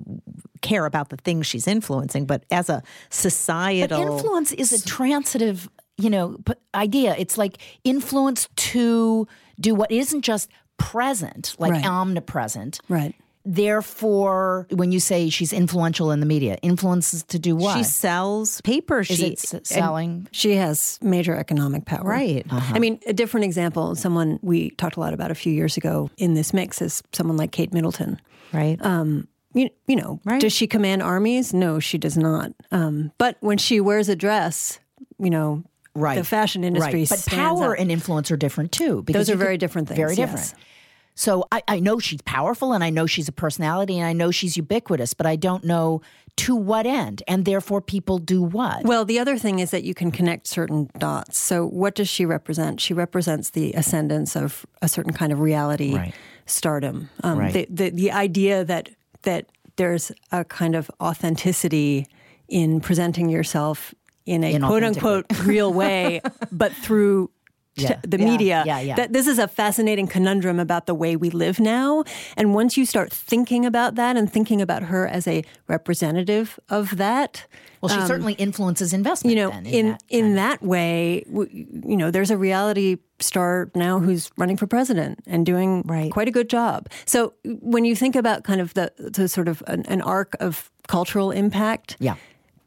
care 0.62 0.86
about 0.86 1.10
the 1.10 1.18
things 1.18 1.46
she's 1.46 1.68
influencing, 1.68 2.26
but 2.26 2.44
as 2.52 2.70
a 2.70 2.82
societal. 3.10 4.04
But 4.04 4.12
influence 4.14 4.52
is 4.52 4.72
a 4.74 4.84
transitive, 4.86 5.70
you 5.98 6.10
know, 6.10 6.38
idea. 6.74 7.16
It's 7.18 7.38
like 7.38 7.58
influence 7.84 8.50
to 8.56 9.28
do 9.60 9.76
what 9.76 9.92
isn't 9.92 10.22
just 10.22 10.50
present, 10.78 11.56
like 11.60 11.72
Right. 11.72 11.86
omnipresent. 11.86 12.80
Right. 12.90 13.14
Therefore, 13.46 14.68
when 14.72 14.92
you 14.92 15.00
say 15.00 15.30
she's 15.30 15.52
influential 15.54 16.12
in 16.12 16.20
the 16.20 16.26
media, 16.26 16.58
influences 16.62 17.24
to 17.24 17.40
do 17.40 17.56
what? 17.56 17.78
She 17.78 17.84
sells 17.84 18.62
paper. 18.62 19.02
is 19.02 19.08
She 19.08 19.26
it 19.28 19.44
s- 19.54 19.56
selling? 19.64 20.28
She 20.32 20.56
has 20.56 21.00
major 21.02 21.36
economic 21.36 21.86
power. 21.86 22.04
Right. 22.04 22.46
I 22.50 22.80
mean, 22.80 23.00
a 23.08 23.14
different 23.14 23.46
example, 23.46 23.96
someone 23.96 24.40
we 24.42 24.72
talked 24.72 24.96
a 24.96 25.00
lot 25.00 25.14
about 25.14 25.32
a 25.32 25.36
few 25.36 25.52
years 25.54 25.76
ago 25.78 26.10
in 26.18 26.34
this 26.36 26.54
mix 26.54 26.82
is 26.82 27.02
someone 27.14 27.38
like 27.38 27.52
Kate 27.52 27.74
Middleton. 27.74 28.20
right. 28.54 28.80
You, 29.56 29.70
you 29.86 29.96
know, 29.96 30.20
Right. 30.26 30.42
does 30.42 30.52
she 30.52 30.66
command 30.66 31.04
armies? 31.04 31.54
No, 31.54 31.80
she 31.80 32.00
does 32.00 32.18
not. 32.18 32.52
Um, 32.72 33.12
but 33.20 33.38
when 33.40 33.60
she 33.60 33.80
wears 33.80 34.10
a 34.10 34.16
dress, 34.16 34.80
you 35.20 35.30
know, 35.30 35.64
Right. 35.94 36.18
the 36.18 36.24
fashion 36.24 36.64
industry 36.64 37.02
Right. 37.02 37.10
But 37.10 37.24
power 37.28 37.74
up. 37.76 37.80
and 37.80 37.92
influence 37.92 38.32
are 38.32 38.36
different 38.38 38.72
too. 38.72 39.04
Because 39.04 39.28
Those 39.28 39.36
are 39.36 39.38
very 39.38 39.54
could- 39.54 39.60
different 39.60 39.88
things, 39.90 39.98
Very 39.98 40.16
yes. 40.16 40.56
So 41.16 41.46
I, 41.52 41.62
I 41.68 41.80
know 41.80 42.00
she's 42.00 42.22
powerful 42.22 42.74
and 42.74 42.84
I 42.84 42.90
know 42.90 43.06
she's 43.06 43.28
a 43.28 43.32
personality 43.32 44.00
and 44.00 44.08
I 44.08 44.14
know 44.14 44.32
she's 44.32 44.58
ubiquitous, 44.58 45.14
but 45.14 45.26
I 45.26 45.36
don't 45.36 45.64
know 45.64 46.02
to 46.38 46.56
what 46.56 46.88
end. 46.88 47.22
And 47.28 47.46
therefore 47.46 47.80
people 47.82 48.18
do 48.18 48.42
what? 48.42 48.84
Well, 48.86 49.06
the 49.06 49.20
other 49.20 49.38
thing 49.38 49.60
is 49.60 49.70
that 49.72 49.84
you 49.84 49.94
can 49.94 50.12
connect 50.12 50.48
certain 50.48 50.90
dots. 50.98 51.38
So, 51.38 51.68
what 51.68 51.94
does 51.94 52.10
she 52.10 52.26
represent? 52.26 52.82
She 52.82 52.94
represents 52.96 53.52
the 53.52 53.74
ascendance 53.74 54.36
of 54.36 54.66
a 54.82 54.88
certain 54.88 55.14
kind 55.14 55.32
of 55.32 55.40
reality 55.40 55.94
Right. 55.96 56.16
stardom. 56.48 57.10
Um, 57.24 57.38
Right. 57.38 57.54
the, 57.54 57.68
the 57.70 57.90
the 57.92 58.12
idea 58.12 58.66
that 58.66 58.90
that 59.22 59.46
there's 59.76 60.12
a 60.32 60.44
kind 60.44 60.76
of 60.76 60.90
authenticity 61.00 62.08
in 62.48 62.80
presenting 62.82 63.30
yourself 63.30 63.94
in 64.26 64.44
a 64.44 64.58
quote 64.60 64.84
unquote 64.84 65.26
real 65.46 65.72
way, 65.74 66.22
but 66.52 66.72
through 66.74 67.30
Yeah. 67.76 68.00
the 68.08 68.20
Yeah. 68.20 68.26
media. 68.26 68.64
Yeah, 68.68 68.80
yeah. 68.80 68.96
That 68.96 69.14
this 69.14 69.26
is 69.28 69.40
a 69.40 69.48
fascinating 69.48 70.06
conundrum 70.08 70.60
about 70.60 70.86
the 70.86 70.94
way 70.94 71.16
we 71.16 71.30
live 71.32 71.60
now. 71.60 72.04
And 72.38 72.54
once 72.54 72.78
you 72.78 72.86
start 72.86 73.12
thinking 73.12 73.66
about 73.66 73.96
that 73.96 74.16
and 74.16 74.32
thinking 74.32 74.62
about 74.62 74.84
her 74.84 75.08
as 75.08 75.28
a 75.28 75.44
representative 75.68 76.60
of 76.70 76.98
that, 76.98 77.46
Well, 77.82 77.90
she 77.90 78.06
certainly 78.08 78.34
influences 78.34 78.94
investment. 78.94 79.38
um, 79.38 79.38
you 79.38 79.44
know, 79.44 79.50
then, 79.64 79.66
in 79.74 79.88
that 79.92 80.04
in 80.10 80.36
that 80.36 80.62
way, 80.64 81.24
w- 81.28 81.50
you 81.88 81.98
know, 81.98 82.12
there's 82.12 82.32
a 82.32 82.38
reality 82.38 82.98
star 83.20 83.70
now 83.76 84.00
who's 84.00 84.30
running 84.38 84.58
for 84.58 84.68
president 84.68 85.20
and 85.28 85.46
doing 85.46 85.82
Right. 85.86 86.12
quite 86.12 86.28
a 86.28 86.32
good 86.32 86.50
job. 86.50 86.90
So 87.06 87.34
when 87.44 87.86
you 87.86 87.96
think 87.96 88.16
about 88.16 88.44
kind 88.44 88.62
of 88.62 88.74
the, 88.76 88.92
the 88.98 89.28
sort 89.28 89.48
of 89.48 89.64
an, 89.68 89.84
an 89.88 90.02
arc 90.02 90.36
of 90.40 90.70
cultural 90.88 91.32
impact, 91.32 91.96
Yeah. 92.00 92.16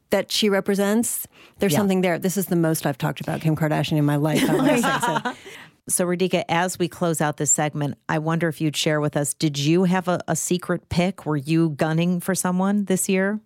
that 0.09 0.31
she 0.31 0.49
represents, 0.49 1.27
there's 1.59 1.71
Yeah. 1.73 1.77
something 1.79 2.01
there. 2.01 2.19
This 2.19 2.37
is 2.37 2.47
the 2.47 2.55
most 2.55 2.85
I've 2.85 2.97
talked 2.97 3.21
about 3.21 3.41
Kim 3.41 3.55
Kardashian 3.55 3.97
in 3.97 4.05
my 4.05 4.15
life. 4.17 4.43
I 4.49 4.79
say, 4.79 4.99
so. 5.23 5.33
So, 5.89 6.05
Radhika, 6.05 6.43
as 6.49 6.77
we 6.77 6.89
close 6.89 7.21
out 7.21 7.37
this 7.37 7.49
segment, 7.49 7.95
I 8.09 8.19
wonder 8.19 8.49
if 8.49 8.59
you'd 8.59 8.75
share 8.75 8.99
with 8.99 9.15
us 9.15 9.33
did 9.33 9.57
you 9.57 9.85
have 9.85 10.09
a, 10.09 10.19
a 10.27 10.35
secret 10.35 10.89
pick? 10.89 11.25
Were 11.25 11.37
you 11.37 11.69
gunning 11.69 12.19
for 12.19 12.35
someone 12.35 12.83
this 12.85 13.07
year? 13.07 13.39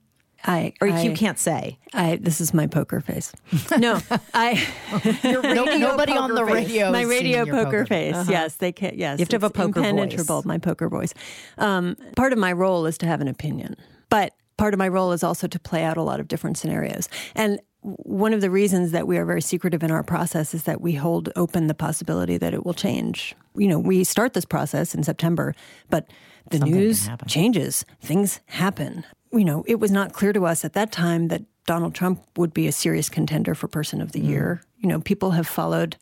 I, 0.44 0.74
Or 0.82 0.88
I, 0.90 1.04
you 1.04 1.14
can't 1.14 1.38
say. 1.38 1.78
I 1.94 2.16
this 2.20 2.42
is 2.42 2.52
my 2.52 2.66
poker 2.66 3.00
face. 3.00 3.32
No, 3.78 4.00
I 4.34 4.68
No- 5.24 5.66
nobody 5.78 6.14
on 6.14 6.34
the 6.34 6.44
radio. 6.44 6.92
my 6.92 7.04
radio 7.04 7.44
seeing 7.44 7.46
your 7.56 7.64
poker, 7.64 7.86
face. 7.86 8.28
Yes, 8.28 8.56
they 8.56 8.72
can't. 8.72 8.98
Yes, 8.98 9.20
You 9.20 9.22
have 9.22 9.30
to 9.30 9.36
have 9.36 9.44
a 9.44 9.46
it's 9.46 9.56
poker 9.58 9.82
voice. 9.82 9.90
impenetrable. 9.92 10.42
My 10.44 10.58
poker 10.58 10.90
voice. 10.90 11.14
Um, 11.60 11.96
part 12.16 12.34
of 12.34 12.40
my 12.40 12.54
role 12.54 12.88
is 12.88 12.98
to 13.00 13.06
have 13.06 13.22
an 13.22 13.28
opinion, 13.28 13.76
but 14.10 14.34
part 14.58 14.74
of 14.74 14.80
my 14.80 14.88
role 14.88 15.12
is 15.12 15.24
also 15.24 15.46
to 15.46 15.60
play 15.60 15.84
out 15.84 15.96
a 15.98 16.02
lot 16.02 16.20
of 16.20 16.28
different 16.28 16.58
scenarios. 16.58 17.08
And 17.36 17.60
one 17.82 18.34
of 18.34 18.42
the 18.42 18.50
reasons 18.52 18.92
that 18.92 19.08
we 19.08 19.18
are 19.18 19.26
very 19.26 19.42
secretive 19.42 19.82
in 19.82 19.92
our 19.92 20.04
process 20.04 20.54
is 20.54 20.64
that 20.64 20.82
we 20.82 20.94
hold 20.94 21.30
open 21.36 21.68
the 21.68 21.74
possibility 21.74 22.38
that 22.38 22.54
it 22.54 22.66
will 22.66 22.76
change. 22.76 23.36
You 23.56 23.68
know, 23.68 23.80
we 23.80 24.04
start 24.04 24.34
this 24.34 24.46
process 24.46 24.94
in 24.94 25.04
September, 25.04 25.56
but 25.90 26.08
the 26.50 26.58
Something 26.60 26.76
news 26.76 27.10
changes, 27.28 27.86
things 28.02 28.40
happen. 28.48 29.04
You 29.32 29.46
know, 29.46 29.64
it 29.68 29.80
was 29.80 29.92
not 29.92 30.14
clear 30.14 30.34
to 30.34 30.46
us 30.46 30.64
at 30.64 30.74
that 30.74 30.92
time 30.92 31.30
that 31.30 31.44
Donald 31.66 31.96
Trump 31.96 32.22
would 32.38 32.54
be 32.54 32.68
a 32.68 32.72
serious 32.72 33.10
contender 33.10 33.56
for 33.56 33.68
Person 33.68 34.02
of 34.02 34.12
the 34.12 34.20
Mm. 34.20 34.28
Year. 34.28 34.62
You 34.80 34.90
know, 34.90 35.00
people 35.00 35.32
have 35.32 35.48
followed 35.48 35.98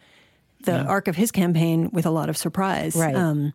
the 0.63 0.83
arc 0.83 1.07
of 1.07 1.15
his 1.15 1.31
campaign 1.31 1.89
with 1.93 2.05
a 2.05 2.09
lot 2.11 2.29
of 2.29 2.35
surprise. 2.35 2.95
Right. 2.95 3.15
Um, 3.15 3.53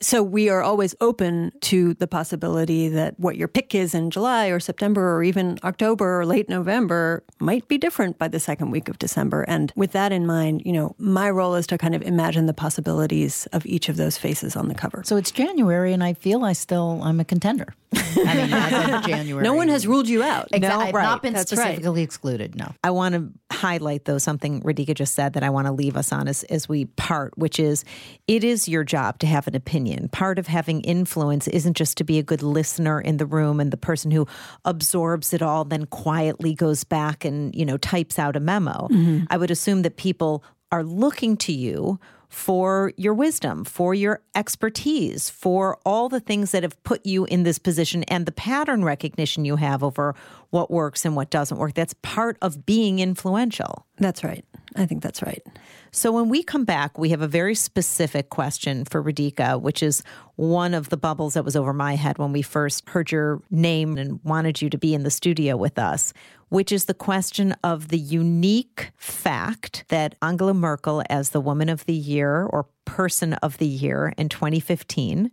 so 0.00 0.22
we 0.22 0.48
are 0.48 0.62
always 0.62 0.94
open 1.00 1.52
to 1.62 1.94
the 1.94 2.06
possibility 2.06 2.88
that 2.88 3.18
what 3.18 3.36
your 3.36 3.48
pick 3.48 3.74
is 3.74 3.94
in 3.94 4.10
July 4.10 4.48
or 4.48 4.60
September 4.60 5.14
or 5.14 5.22
even 5.22 5.58
October 5.64 6.20
or 6.20 6.26
late 6.26 6.48
November 6.48 7.22
might 7.38 7.66
be 7.68 7.78
different 7.78 8.18
by 8.18 8.28
the 8.28 8.40
second 8.40 8.70
week 8.70 8.88
of 8.88 8.98
December. 8.98 9.42
And 9.42 9.72
with 9.76 9.92
that 9.92 10.12
in 10.12 10.26
mind, 10.26 10.62
you 10.64 10.72
know, 10.72 10.94
my 10.98 11.30
role 11.30 11.54
is 11.54 11.66
to 11.68 11.78
kind 11.78 11.94
of 11.94 12.02
imagine 12.02 12.46
the 12.46 12.54
possibilities 12.54 13.46
of 13.52 13.64
each 13.66 13.88
of 13.88 13.96
those 13.96 14.18
faces 14.18 14.56
on 14.56 14.68
the 14.68 14.74
cover. 14.74 15.02
So 15.04 15.16
it's 15.16 15.30
January, 15.30 15.92
and 15.92 16.02
I 16.02 16.12
feel 16.14 16.44
I 16.44 16.52
still 16.52 17.00
I'm 17.02 17.20
a 17.20 17.24
contender. 17.24 17.74
I 17.94 18.34
mean, 18.34 18.52
as 18.52 18.94
of 18.94 19.02
January, 19.06 19.42
no 19.42 19.54
one 19.54 19.68
has 19.68 19.86
ruled 19.86 20.08
you 20.08 20.22
out. 20.22 20.48
Exactly. 20.52 20.68
No, 20.68 20.88
I've 20.88 20.94
right. 20.94 21.02
not 21.02 21.22
been 21.22 21.32
That's 21.32 21.52
right. 21.52 21.58
specifically 21.60 22.02
excluded. 22.02 22.56
No. 22.56 22.74
I 22.82 22.90
want 22.90 23.14
to 23.14 23.30
highlight, 23.54 24.04
though, 24.04 24.18
something 24.18 24.62
Radhika 24.62 24.94
just 24.94 25.14
said 25.14 25.34
that 25.34 25.42
I 25.42 25.50
want 25.50 25.66
to 25.66 25.72
leave 25.72 25.96
us 25.96 26.12
on 26.12 26.28
as, 26.28 26.42
as 26.44 26.68
we 26.68 26.86
part, 26.86 27.36
which 27.38 27.58
is 27.58 27.84
it 28.26 28.44
is 28.44 28.68
your 28.68 28.84
job 28.84 29.18
to 29.20 29.26
have 29.26 29.46
an 29.46 29.54
opinion. 29.54 29.85
Part 30.12 30.38
of 30.38 30.46
having 30.46 30.80
influence 30.82 31.48
isn't 31.48 31.76
just 31.76 31.96
to 31.98 32.04
be 32.04 32.18
a 32.18 32.22
good 32.22 32.42
listener 32.42 33.00
in 33.00 33.16
the 33.16 33.26
room 33.26 33.60
and 33.60 33.70
the 33.70 33.76
person 33.76 34.10
who 34.10 34.26
absorbs 34.64 35.32
it 35.32 35.42
all, 35.42 35.64
then 35.64 35.86
quietly 35.86 36.54
goes 36.54 36.84
back 36.84 37.24
and, 37.24 37.54
you 37.54 37.64
know, 37.64 37.76
types 37.76 38.18
out 38.18 38.36
a 38.36 38.40
memo. 38.40 38.88
Mm-hmm. 38.90 39.24
I 39.30 39.36
would 39.36 39.50
assume 39.50 39.82
that 39.82 39.96
people 39.96 40.44
are 40.72 40.82
looking 40.82 41.36
to 41.38 41.52
you 41.52 41.98
for 42.28 42.92
your 42.96 43.14
wisdom, 43.14 43.64
for 43.64 43.94
your 43.94 44.20
expertise, 44.34 45.30
for 45.30 45.78
all 45.86 46.08
the 46.08 46.20
things 46.20 46.50
that 46.50 46.64
have 46.64 46.82
put 46.82 47.06
you 47.06 47.24
in 47.26 47.44
this 47.44 47.58
position 47.58 48.02
and 48.04 48.26
the 48.26 48.32
pattern 48.32 48.84
recognition 48.84 49.44
you 49.44 49.56
have 49.56 49.82
over 49.82 50.14
what 50.56 50.70
works 50.70 51.04
and 51.04 51.14
what 51.14 51.28
doesn't 51.28 51.58
work. 51.58 51.74
That's 51.74 51.94
part 52.00 52.38
of 52.40 52.64
being 52.64 52.98
influential. 52.98 53.84
That's 53.98 54.24
right. 54.24 54.42
I 54.74 54.86
think 54.86 55.02
that's 55.02 55.20
right. 55.22 55.42
So 55.90 56.10
when 56.10 56.30
we 56.30 56.42
come 56.42 56.64
back, 56.64 56.96
we 56.96 57.10
have 57.10 57.20
a 57.20 57.28
very 57.28 57.54
specific 57.54 58.30
question 58.30 58.86
for 58.86 59.02
Radhika, 59.02 59.60
which 59.60 59.82
is 59.82 60.02
one 60.36 60.72
of 60.72 60.88
the 60.88 60.96
bubbles 60.96 61.34
that 61.34 61.44
was 61.44 61.56
over 61.56 61.74
my 61.74 61.94
head 61.94 62.16
when 62.16 62.32
we 62.32 62.40
first 62.40 62.88
heard 62.88 63.12
your 63.12 63.42
name 63.50 63.98
and 63.98 64.18
wanted 64.24 64.62
you 64.62 64.70
to 64.70 64.78
be 64.78 64.94
in 64.94 65.02
the 65.02 65.10
studio 65.10 65.58
with 65.58 65.78
us, 65.78 66.14
which 66.48 66.72
is 66.72 66.86
the 66.86 66.94
question 66.94 67.54
of 67.62 67.88
the 67.88 67.98
unique 67.98 68.92
fact 68.96 69.84
that 69.88 70.14
Angela 70.22 70.54
Merkel, 70.54 71.02
as 71.10 71.30
the 71.30 71.40
Woman 71.40 71.68
of 71.68 71.84
the 71.84 71.92
Year 71.94 72.44
or 72.44 72.66
Person 72.86 73.34
of 73.34 73.58
the 73.58 73.66
Year 73.66 74.14
in 74.16 74.30
2015, 74.30 75.30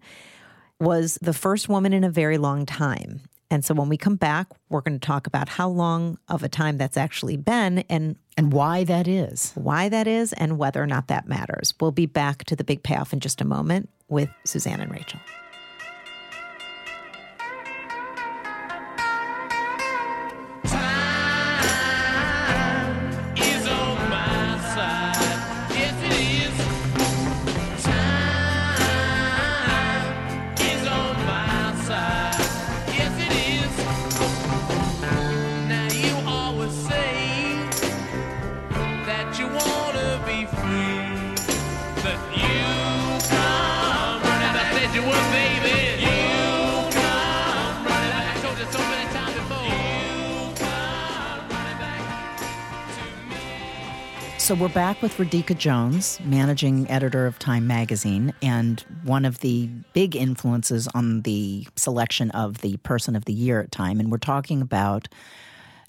was 0.82 1.18
the 1.22 1.34
first 1.34 1.70
woman 1.70 1.94
in 1.94 2.04
a 2.04 2.10
very 2.10 2.38
long 2.38 2.66
time. 2.66 3.22
And 3.50 3.64
so 3.64 3.74
when 3.74 3.90
we 3.90 3.98
come 3.98 4.16
back, 4.16 4.48
we're 4.70 4.82
going 4.82 5.00
to 5.00 5.06
talk 5.06 5.28
about 5.28 5.48
how 5.48 5.70
long 5.70 6.18
of 6.28 6.44
a 6.44 6.50
time 6.50 6.78
that's 6.78 6.98
actually 6.98 7.38
been 7.38 7.80
and 7.90 8.16
And 8.36 8.52
why 8.52 8.84
that 8.86 9.08
is. 9.08 9.52
why 9.56 9.90
that 9.90 10.08
is 10.08 10.34
and 10.34 10.58
whether 10.58 10.82
or 10.82 10.88
not 10.88 11.08
that 11.08 11.28
matters. 11.28 11.74
We'll 11.80 11.92
be 11.92 12.08
back 12.08 12.46
to 12.46 12.56
the 12.56 12.64
big 12.64 12.84
payoff 12.84 13.14
in 13.14 13.20
just 13.20 13.42
a 13.42 13.46
moment 13.46 13.90
with 14.08 14.30
Suzanne 14.44 14.80
and 14.80 14.92
Rachel. 14.92 15.20
We're 54.64 54.70
back 54.70 55.02
with 55.02 55.18
Radhika 55.18 55.58
Jones, 55.58 56.22
managing 56.24 56.90
editor 56.90 57.26
of 57.26 57.38
Time 57.38 57.68
Magazine, 57.68 58.34
and 58.42 58.80
one 59.04 59.26
of 59.26 59.42
the 59.42 59.68
big 59.92 60.16
influences 60.16 60.88
on 60.94 61.24
the 61.24 61.68
selection 61.76 62.32
of 62.32 62.60
the 62.60 62.78
Person 62.78 63.18
of 63.18 63.26
the 63.26 63.34
Year 63.34 63.60
at 63.60 63.74
Time. 63.74 64.00
And 64.00 64.10
we're 64.10 64.20
talking 64.20 64.62
about 64.62 65.10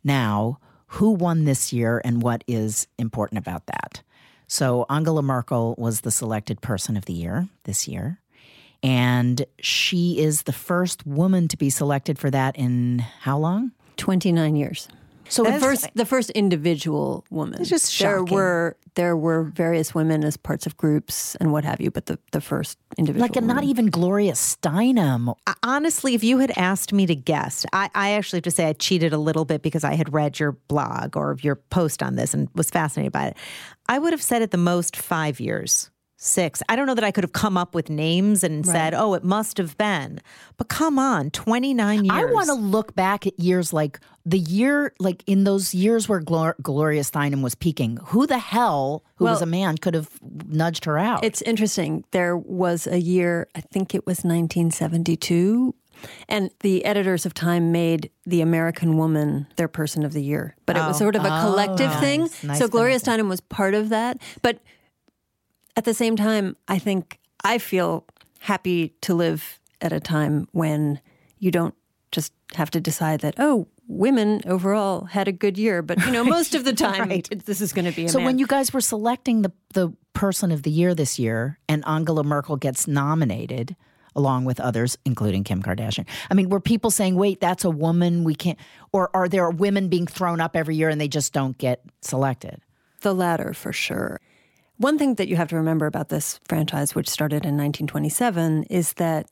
now 0.02 0.58
who 0.88 1.12
won 1.12 1.44
this 1.44 1.72
year 1.72 2.02
and 2.04 2.20
what 2.20 2.42
is 2.48 2.88
important 2.98 3.38
about 3.38 3.66
that. 3.66 4.02
So 4.48 4.86
Angela 4.90 5.22
Merkel 5.22 5.76
was 5.78 6.00
the 6.00 6.10
selected 6.10 6.60
Person 6.60 6.96
of 6.96 7.04
the 7.04 7.12
Year 7.12 7.46
this 7.62 7.86
year. 7.86 8.18
And 8.82 9.46
she 9.60 10.18
is 10.18 10.42
the 10.42 10.52
first 10.52 11.06
woman 11.06 11.46
to 11.46 11.56
be 11.56 11.70
selected 11.70 12.18
for 12.18 12.28
that 12.32 12.56
in 12.56 12.98
how 13.20 13.38
long? 13.38 13.70
29 13.98 14.56
years. 14.56 14.88
So 15.28 15.42
the 15.42 15.58
first, 15.58 15.88
the 15.94 16.06
first 16.06 16.30
individual 16.30 17.24
woman. 17.30 17.60
It's 17.60 17.70
just 17.70 17.92
shocking. 17.92 18.26
there 18.26 18.36
were 18.36 18.76
there 18.94 19.16
were 19.16 19.44
various 19.44 19.94
women 19.94 20.24
as 20.24 20.36
parts 20.36 20.66
of 20.66 20.76
groups 20.76 21.34
and 21.36 21.52
what 21.52 21.64
have 21.64 21.80
you, 21.80 21.90
but 21.90 22.06
the, 22.06 22.18
the 22.32 22.40
first 22.40 22.78
individual. 22.96 23.26
Like, 23.26 23.34
not 23.42 23.56
woman. 23.56 23.64
even 23.64 23.86
Gloria 23.86 24.32
Steinem 24.32 25.34
I- 25.46 25.54
Honestly, 25.62 26.14
if 26.14 26.22
you 26.22 26.38
had 26.38 26.52
asked 26.56 26.92
me 26.92 27.06
to 27.06 27.14
guess, 27.16 27.66
I, 27.72 27.90
I 27.94 28.12
actually 28.12 28.38
have 28.38 28.44
to 28.44 28.50
say 28.50 28.66
I 28.66 28.72
cheated 28.74 29.12
a 29.12 29.18
little 29.18 29.44
bit 29.44 29.62
because 29.62 29.84
I 29.84 29.94
had 29.94 30.12
read 30.12 30.38
your 30.38 30.52
blog 30.52 31.16
or 31.16 31.36
your 31.40 31.56
post 31.56 32.02
on 32.02 32.16
this 32.16 32.34
and 32.34 32.48
was 32.54 32.70
fascinated 32.70 33.12
by 33.12 33.28
it. 33.28 33.36
I 33.88 33.98
would 33.98 34.12
have 34.12 34.22
said 34.22 34.42
at 34.42 34.50
the 34.50 34.58
most 34.58 34.96
five 34.96 35.40
years, 35.40 35.90
six. 36.24 36.62
I 36.68 36.76
don't 36.76 36.86
know 36.86 36.94
that 36.94 37.04
I 37.04 37.10
could 37.10 37.24
have 37.24 37.32
come 37.32 37.56
up 37.56 37.74
with 37.74 37.90
names 37.90 38.42
and 38.42 38.66
said, 38.66 38.94
oh, 38.94 39.14
it 39.14 39.24
must 39.24 39.58
have 39.58 39.76
been. 39.76 40.20
But 40.56 40.68
come 40.68 40.98
on, 40.98 41.30
29 41.30 42.04
years. 42.04 42.16
I 42.16 42.24
want 42.24 42.46
to 42.46 42.54
look 42.54 42.94
back 42.94 43.26
at 43.26 43.38
years 43.38 43.72
like 43.72 44.00
the 44.24 44.38
year, 44.38 44.94
like 44.98 45.22
in 45.26 45.44
those 45.44 45.74
years 45.74 46.08
where 46.08 46.20
Glor- 46.20 46.60
Gloria 46.62 47.02
Steinem 47.02 47.42
was 47.42 47.54
peaking. 47.54 47.98
Who 48.06 48.26
the 48.26 48.38
hell, 48.38 49.04
who 49.16 49.24
was 49.26 49.42
a 49.42 49.46
man, 49.46 49.76
could 49.76 49.94
have 49.94 50.08
nudged 50.46 50.86
her 50.86 50.98
out? 50.98 51.24
It's 51.24 51.42
interesting. 51.42 52.04
There 52.12 52.36
was 52.36 52.86
a 52.86 53.00
year, 53.00 53.48
I 53.54 53.60
think 53.60 53.94
it 53.94 54.06
was 54.06 54.24
1972, 54.24 55.74
and 56.28 56.50
the 56.60 56.84
editors 56.84 57.26
of 57.26 57.34
Time 57.34 57.70
made 57.70 58.10
the 58.24 58.40
American 58.40 58.96
Woman 58.96 59.46
their 59.56 59.68
Person 59.68 60.04
of 60.04 60.12
the 60.12 60.22
Year. 60.22 60.56
But 60.66 60.76
it 60.76 60.80
was 60.80 60.96
oh. 60.96 61.00
sort 61.00 61.16
of 61.16 61.24
a 61.24 61.28
collective 61.28 61.90
oh, 61.90 61.94
nice. 61.94 62.00
thing. 62.00 62.20
Nice 62.42 62.58
so 62.58 62.68
Gloria. 62.68 62.98
Steinem 62.98 63.28
was 63.28 63.40
part 63.40 63.74
of 63.74 63.90
that. 63.90 64.20
But 64.42 64.58
at 65.76 65.84
the 65.84 65.94
same 65.94 66.16
time, 66.16 66.56
I 66.68 66.78
think 66.78 67.18
I 67.44 67.58
feel 67.58 68.04
happy 68.40 68.90
to 69.02 69.14
live 69.14 69.60
at 69.80 69.92
a 69.92 70.00
time 70.00 70.48
when 70.52 71.00
you 71.38 71.50
don't 71.50 71.74
just 72.12 72.32
have 72.54 72.70
to 72.70 72.80
decide 72.80 73.20
that, 73.20 73.34
oh, 73.38 73.66
women 73.88 74.40
overall 74.46 75.04
had 75.04 75.28
a 75.28 75.32
good 75.32 75.58
year. 75.58 75.82
But, 75.82 75.98
you 76.06 76.12
know, 76.12 76.24
most 76.38 76.54
of 76.54 76.64
the 76.64 76.72
time, 76.72 77.10
it- 77.10 77.44
this 77.46 77.60
is 77.60 77.72
going 77.72 77.84
to 77.86 77.92
be 77.92 78.04
a 78.06 78.08
so 78.08 78.18
man. 78.18 78.26
when 78.26 78.38
you 78.38 78.46
guys 78.46 78.72
were 78.72 78.80
selecting 78.80 79.42
the 79.42 79.52
the 79.74 79.92
person 80.12 80.52
of 80.52 80.62
the 80.62 80.70
year 80.70 80.94
this 80.94 81.18
year, 81.18 81.58
and 81.68 81.82
Angela 81.86 82.22
Merkel 82.22 82.56
gets 82.56 82.86
nominated 82.86 83.74
along 84.16 84.44
with 84.44 84.60
others, 84.60 84.96
including 85.04 85.42
Kim 85.42 85.60
Kardashian. 85.60 86.06
I 86.30 86.34
mean, 86.34 86.48
were 86.48 86.60
people 86.60 86.92
saying, 86.92 87.16
"Wait, 87.16 87.40
that's 87.40 87.64
a 87.64 87.70
woman. 87.70 88.22
We 88.22 88.36
can't," 88.36 88.56
or 88.92 89.10
are 89.12 89.28
there 89.28 89.50
women 89.50 89.88
being 89.88 90.06
thrown 90.06 90.40
up 90.40 90.54
every 90.54 90.76
year 90.76 90.88
and 90.88 91.00
they 91.00 91.08
just 91.08 91.32
don't 91.32 91.58
get 91.58 91.82
selected? 92.00 92.60
The 93.00 93.12
latter, 93.12 93.52
for 93.52 93.72
sure. 93.72 94.20
One 94.78 94.98
thing 94.98 95.14
that 95.16 95.28
you 95.28 95.36
have 95.36 95.48
to 95.48 95.56
remember 95.56 95.86
about 95.86 96.08
this 96.08 96.40
franchise, 96.48 96.94
which 96.94 97.08
started 97.08 97.44
in 97.44 97.56
1927, 97.56 98.64
is 98.64 98.94
that 98.94 99.26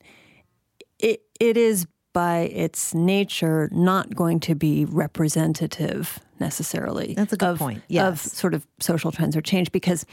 it, 0.99 1.21
it 1.39 1.57
is 1.57 1.85
by 2.13 2.41
its 2.41 2.93
nature, 2.93 3.69
not 3.71 4.15
going 4.15 4.39
to 4.41 4.53
be 4.55 4.85
representative 4.85 6.19
necessarily. 6.39 7.13
That's 7.15 7.33
a 7.33 7.37
good 7.37 7.49
of, 7.49 7.59
point. 7.59 7.81
Of 7.97 8.19
sort 8.19 8.53
of 8.53 8.67
social 8.79 9.11
trends 9.11 9.35
or 9.35 9.41
change 9.41 9.71
because 9.71 10.05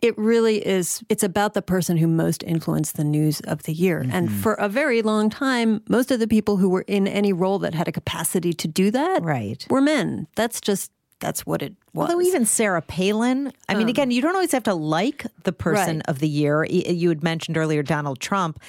it 0.00 0.16
really 0.16 0.64
is 0.64 1.02
it's 1.08 1.24
about 1.24 1.54
the 1.54 1.62
person 1.62 1.96
who 1.96 2.06
most 2.06 2.44
influenced 2.44 2.96
the 2.96 3.02
news 3.04 3.40
of 3.40 3.64
the 3.64 3.72
year 3.72 4.00
and 4.12 4.28
Mm-hmm. 4.28 4.40
for 4.40 4.54
a 4.54 4.68
very 4.68 5.02
long 5.02 5.28
time 5.28 5.82
most 5.88 6.12
of 6.12 6.20
the 6.20 6.28
people 6.28 6.56
who 6.58 6.68
were 6.68 6.84
in 6.86 7.08
any 7.08 7.32
role 7.32 7.58
that 7.58 7.74
had 7.74 7.88
a 7.88 7.92
capacity 7.92 8.52
to 8.52 8.68
do 8.68 8.92
that 8.92 9.24
Right. 9.24 9.66
were 9.68 9.80
men 9.80 10.28
that's 10.36 10.60
just 10.60 10.92
that's 11.20 11.44
what 11.46 11.62
it 11.62 11.74
was 11.92 12.10
Although 12.10 12.22
even 12.22 12.44
Sarah 12.44 12.82
Palin, 12.82 13.52
I 13.68 13.74
mean, 13.74 13.88
again, 13.88 14.10
you 14.10 14.22
don't 14.22 14.34
always 14.34 14.52
have 14.52 14.62
to 14.64 14.74
like 14.74 15.26
the 15.44 15.52
person 15.52 15.96
Right. 15.96 16.08
of 16.08 16.18
the 16.20 16.28
year. 16.28 16.64
You 16.64 17.08
had 17.08 17.22
mentioned 17.22 17.56
earlier 17.56 17.82
Donald 17.82 18.20
Trump. 18.20 18.60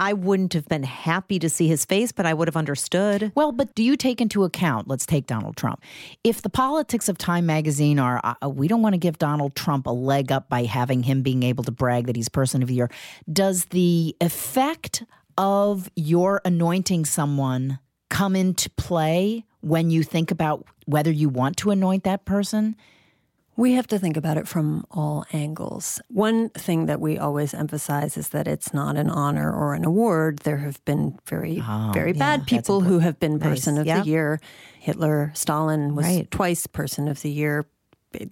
I 0.00 0.12
wouldn't 0.12 0.52
have 0.52 0.68
been 0.68 0.84
happy 0.84 1.40
to 1.40 1.48
see 1.48 1.66
his 1.66 1.84
face, 1.84 2.12
but 2.12 2.24
I 2.24 2.32
would 2.32 2.46
have 2.46 2.56
understood. 2.56 3.32
Well, 3.34 3.50
but 3.50 3.74
do 3.74 3.82
you 3.82 3.96
take 3.96 4.20
into 4.20 4.44
account, 4.44 4.86
let's 4.86 5.04
take 5.04 5.26
Donald 5.26 5.56
Trump. 5.56 5.82
If 6.22 6.42
the 6.42 6.50
politics 6.50 7.08
of 7.08 7.18
Time 7.18 7.46
magazine 7.46 7.98
are, 7.98 8.20
uh, 8.22 8.48
we 8.48 8.68
don't 8.68 8.80
want 8.82 8.92
to 8.92 8.98
give 8.98 9.18
Donald 9.18 9.56
Trump 9.56 9.88
a 9.88 9.90
leg 9.90 10.30
up 10.30 10.48
by 10.48 10.64
having 10.64 11.02
him 11.02 11.22
being 11.22 11.42
able 11.42 11.64
to 11.64 11.72
brag 11.72 12.06
that 12.06 12.14
he's 12.14 12.28
person 12.28 12.62
of 12.62 12.68
the 12.68 12.74
year, 12.74 12.90
does 13.32 13.64
the 13.66 14.14
effect 14.20 15.02
of 15.36 15.90
your 15.96 16.40
anointing 16.44 17.04
someone 17.04 17.80
come 18.08 18.36
into 18.36 18.70
play 18.70 19.44
when 19.62 19.90
you 19.90 20.04
think 20.04 20.30
about 20.30 20.64
whether 20.88 21.10
you 21.12 21.28
want 21.28 21.58
to 21.58 21.70
anoint 21.70 22.02
that 22.04 22.24
person? 22.24 22.74
We 23.56 23.72
have 23.72 23.86
to 23.88 23.98
think 23.98 24.16
about 24.16 24.36
it 24.38 24.46
from 24.48 24.86
all 24.90 25.24
angles. 25.32 26.00
One 26.08 26.48
thing 26.50 26.86
that 26.86 27.00
we 27.00 27.18
always 27.18 27.52
emphasize 27.52 28.16
is 28.16 28.28
that 28.30 28.46
it's 28.48 28.72
not 28.72 28.96
an 28.96 29.10
honor 29.10 29.52
or 29.52 29.74
an 29.74 29.84
award. 29.84 30.38
There 30.44 30.58
have 30.58 30.82
been 30.84 31.18
very, 31.26 31.60
very 31.92 32.12
bad 32.12 32.46
people 32.46 32.80
who 32.82 33.00
have 33.00 33.18
been 33.20 33.38
Person 33.40 33.76
of 33.76 33.84
Yep. 33.86 34.04
the 34.04 34.08
Year. 34.10 34.40
Hitler, 34.78 35.32
Stalin 35.34 35.94
was 35.96 36.06
Right. 36.06 36.30
twice 36.30 36.66
Person 36.68 37.08
of 37.08 37.20
the 37.20 37.30
Year. 37.30 37.66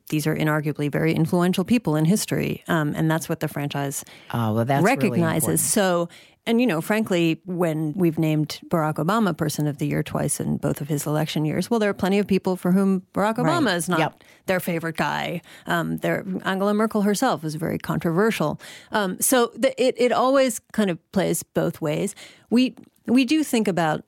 These 0.08 0.26
are 0.28 0.34
inarguably 0.34 0.90
very 0.90 1.12
influential 1.12 1.64
people 1.64 1.96
in 1.96 2.04
history, 2.06 2.62
um, 2.68 2.94
and 2.96 3.10
that's 3.10 3.28
what 3.28 3.40
the 3.40 3.48
franchise 3.48 4.04
Oh, 4.32 4.54
well, 4.54 4.64
that's 4.64 4.82
really 4.82 4.96
recognizes. 4.96 5.42
important. 5.44 5.60
so, 5.60 6.08
and 6.46 6.60
you 6.60 6.66
know, 6.66 6.80
frankly, 6.80 7.40
when 7.44 7.92
we've 7.94 8.18
named 8.18 8.60
Barack 8.68 8.94
Obama 8.94 9.36
Person 9.36 9.66
of 9.66 9.78
the 9.78 9.86
Year 9.86 10.02
twice 10.02 10.38
in 10.40 10.56
both 10.58 10.80
of 10.80 10.88
his 10.88 11.06
election 11.06 11.44
years, 11.44 11.68
well, 11.70 11.80
there 11.80 11.90
are 11.90 11.94
plenty 11.94 12.18
of 12.18 12.26
people 12.26 12.56
for 12.56 12.72
whom 12.72 13.02
Barack 13.12 13.36
Obama 13.36 13.74
is 13.74 13.88
not 13.88 13.98
Yep. 13.98 14.24
their 14.46 14.60
favorite 14.60 14.96
guy. 14.96 15.42
Um, 15.66 15.96
there, 15.98 16.24
Angela 16.44 16.72
Merkel 16.74 17.02
herself 17.02 17.42
was 17.42 17.54
very 17.56 17.78
controversial. 17.78 18.60
Um, 18.92 19.20
so 19.20 19.50
the, 19.56 19.70
it 19.82 19.94
it 19.98 20.12
always 20.12 20.60
kind 20.72 20.90
of 20.90 20.98
plays 21.12 21.42
both 21.42 21.80
ways. 21.80 22.14
We 22.50 22.74
we 23.06 23.24
do 23.24 23.42
think 23.44 23.68
about 23.68 24.04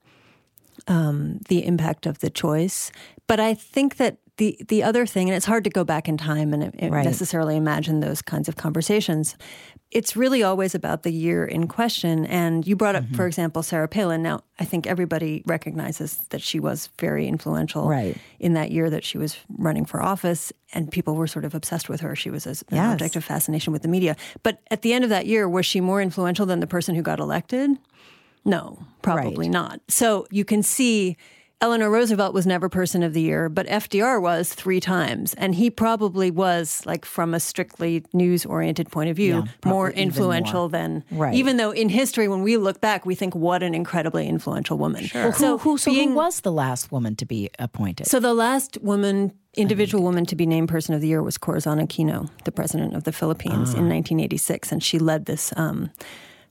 um, 0.87 1.39
the 1.49 1.65
impact 1.67 2.07
of 2.07 2.19
the 2.21 2.31
choice. 2.31 2.91
But 3.27 3.41
I 3.41 3.55
think 3.55 3.97
that 3.97 4.19
the 4.37 4.57
the 4.69 4.83
other 4.83 5.05
thing, 5.07 5.29
and 5.29 5.37
it's 5.37 5.47
hard 5.47 5.65
to 5.65 5.71
go 5.71 5.85
back 5.85 6.09
in 6.09 6.17
time 6.17 6.55
and 6.55 6.73
Right. 6.93 7.05
necessarily 7.05 7.57
imagine 7.57 8.01
those 8.01 8.23
kinds 8.23 8.49
of 8.49 8.57
conversations. 8.57 9.37
It's 9.91 10.15
really 10.17 10.43
always 10.43 10.75
about 10.75 11.03
the 11.03 11.11
year 11.11 11.47
in 11.47 11.67
question. 11.67 12.27
And 12.27 12.67
you 12.67 12.77
brought 12.77 12.95
up, 12.95 13.05
Mm-hmm. 13.05 13.15
for 13.15 13.27
example, 13.27 13.63
Sarah 13.63 13.89
Palin. 13.89 14.23
Now, 14.23 14.41
I 14.61 14.65
think 14.67 14.87
everybody 14.87 15.43
recognizes 15.47 16.17
that 16.29 16.43
she 16.43 16.61
was 16.61 16.91
very 17.01 17.27
influential 17.27 17.89
Right. 17.89 18.17
in 18.39 18.53
that 18.53 18.71
year 18.71 18.91
that 18.91 19.03
she 19.03 19.17
was 19.17 19.39
running 19.57 19.87
for 19.87 20.03
office, 20.03 20.53
and 20.75 20.91
people 20.93 21.15
were 21.15 21.27
sort 21.27 21.47
of 21.47 21.55
obsessed 21.55 21.89
with 21.89 22.01
her. 22.03 22.15
She 22.15 22.29
was 22.29 22.47
as- 22.47 22.63
an 22.69 22.77
Yes. 22.77 22.93
object 22.93 23.17
of 23.17 23.25
fascination 23.25 23.73
with 23.73 23.81
the 23.81 23.89
media. 23.89 24.15
But 24.43 24.61
at 24.71 24.83
the 24.83 24.93
end 24.93 25.05
of 25.05 25.11
that 25.11 25.27
year, 25.27 25.49
was 25.49 25.65
she 25.65 25.81
more 25.81 26.03
influential 26.03 26.45
than 26.45 26.61
the 26.61 26.67
person 26.67 26.95
who 26.95 27.03
got 27.03 27.19
elected? 27.19 27.71
No, 28.45 28.79
probably 29.01 29.47
Right. 29.47 29.53
not. 29.53 29.81
So 29.89 30.27
you 30.31 30.45
can 30.45 30.63
see 30.63 31.17
Eleanor 31.61 31.91
Roosevelt 31.91 32.35
was 32.35 32.47
never 32.47 32.69
person 32.69 33.03
of 33.03 33.15
the 33.15 33.21
year, 33.21 33.49
but 33.49 33.67
FDR 33.67 34.23
was 34.23 34.55
three 34.55 34.79
times. 34.79 35.35
And 35.35 35.57
he 35.57 35.71
probably 35.71 36.31
was, 36.31 36.83
like, 36.87 37.05
from 37.05 37.35
a 37.35 37.41
strictly 37.41 38.05
news 38.13 38.47
oriented 38.47 38.93
point 38.93 39.11
of 39.11 39.17
view, 39.17 39.43
Yeah, 39.45 39.69
more 39.69 39.91
influential 39.91 40.61
more. 40.63 40.69
than, 40.69 41.05
Right. 41.11 41.35
even 41.35 41.57
though 41.57 41.73
in 41.73 41.89
history, 41.89 42.29
when 42.29 42.43
we 42.43 42.57
look 42.57 42.81
back, 42.81 43.05
we 43.05 43.17
think, 43.17 43.35
what 43.35 43.65
an 43.65 43.75
incredibly 43.75 44.29
influential 44.29 44.79
woman. 44.79 45.09
Well, 45.13 45.33
who, 45.33 45.39
So, 45.39 45.59
who, 45.59 45.79
so 45.79 45.91
being- 45.91 46.11
who 46.11 46.15
was 46.15 46.41
the 46.43 46.53
last 46.53 46.93
woman 46.93 47.17
to 47.17 47.27
be 47.27 47.51
appointed? 47.59 48.07
so 48.07 48.21
the 48.21 48.35
last 48.35 48.79
woman, 48.81 49.33
individual 49.57 50.05
woman 50.05 50.27
to 50.27 50.37
be 50.37 50.47
named 50.47 50.69
Person 50.69 50.95
of 50.95 51.01
the 51.01 51.09
Year 51.09 51.25
was 51.25 51.39
Corazon 51.39 51.81
Aquino, 51.81 52.29
the 52.45 52.53
president 52.53 52.95
of 52.95 53.03
the 53.03 53.11
Philippines 53.13 53.75
Ah. 53.75 53.79
in 53.79 53.89
1986, 53.89 54.71
and 54.71 54.81
she 54.81 55.01
led 55.01 55.25
this 55.27 55.53
um, 55.57 55.91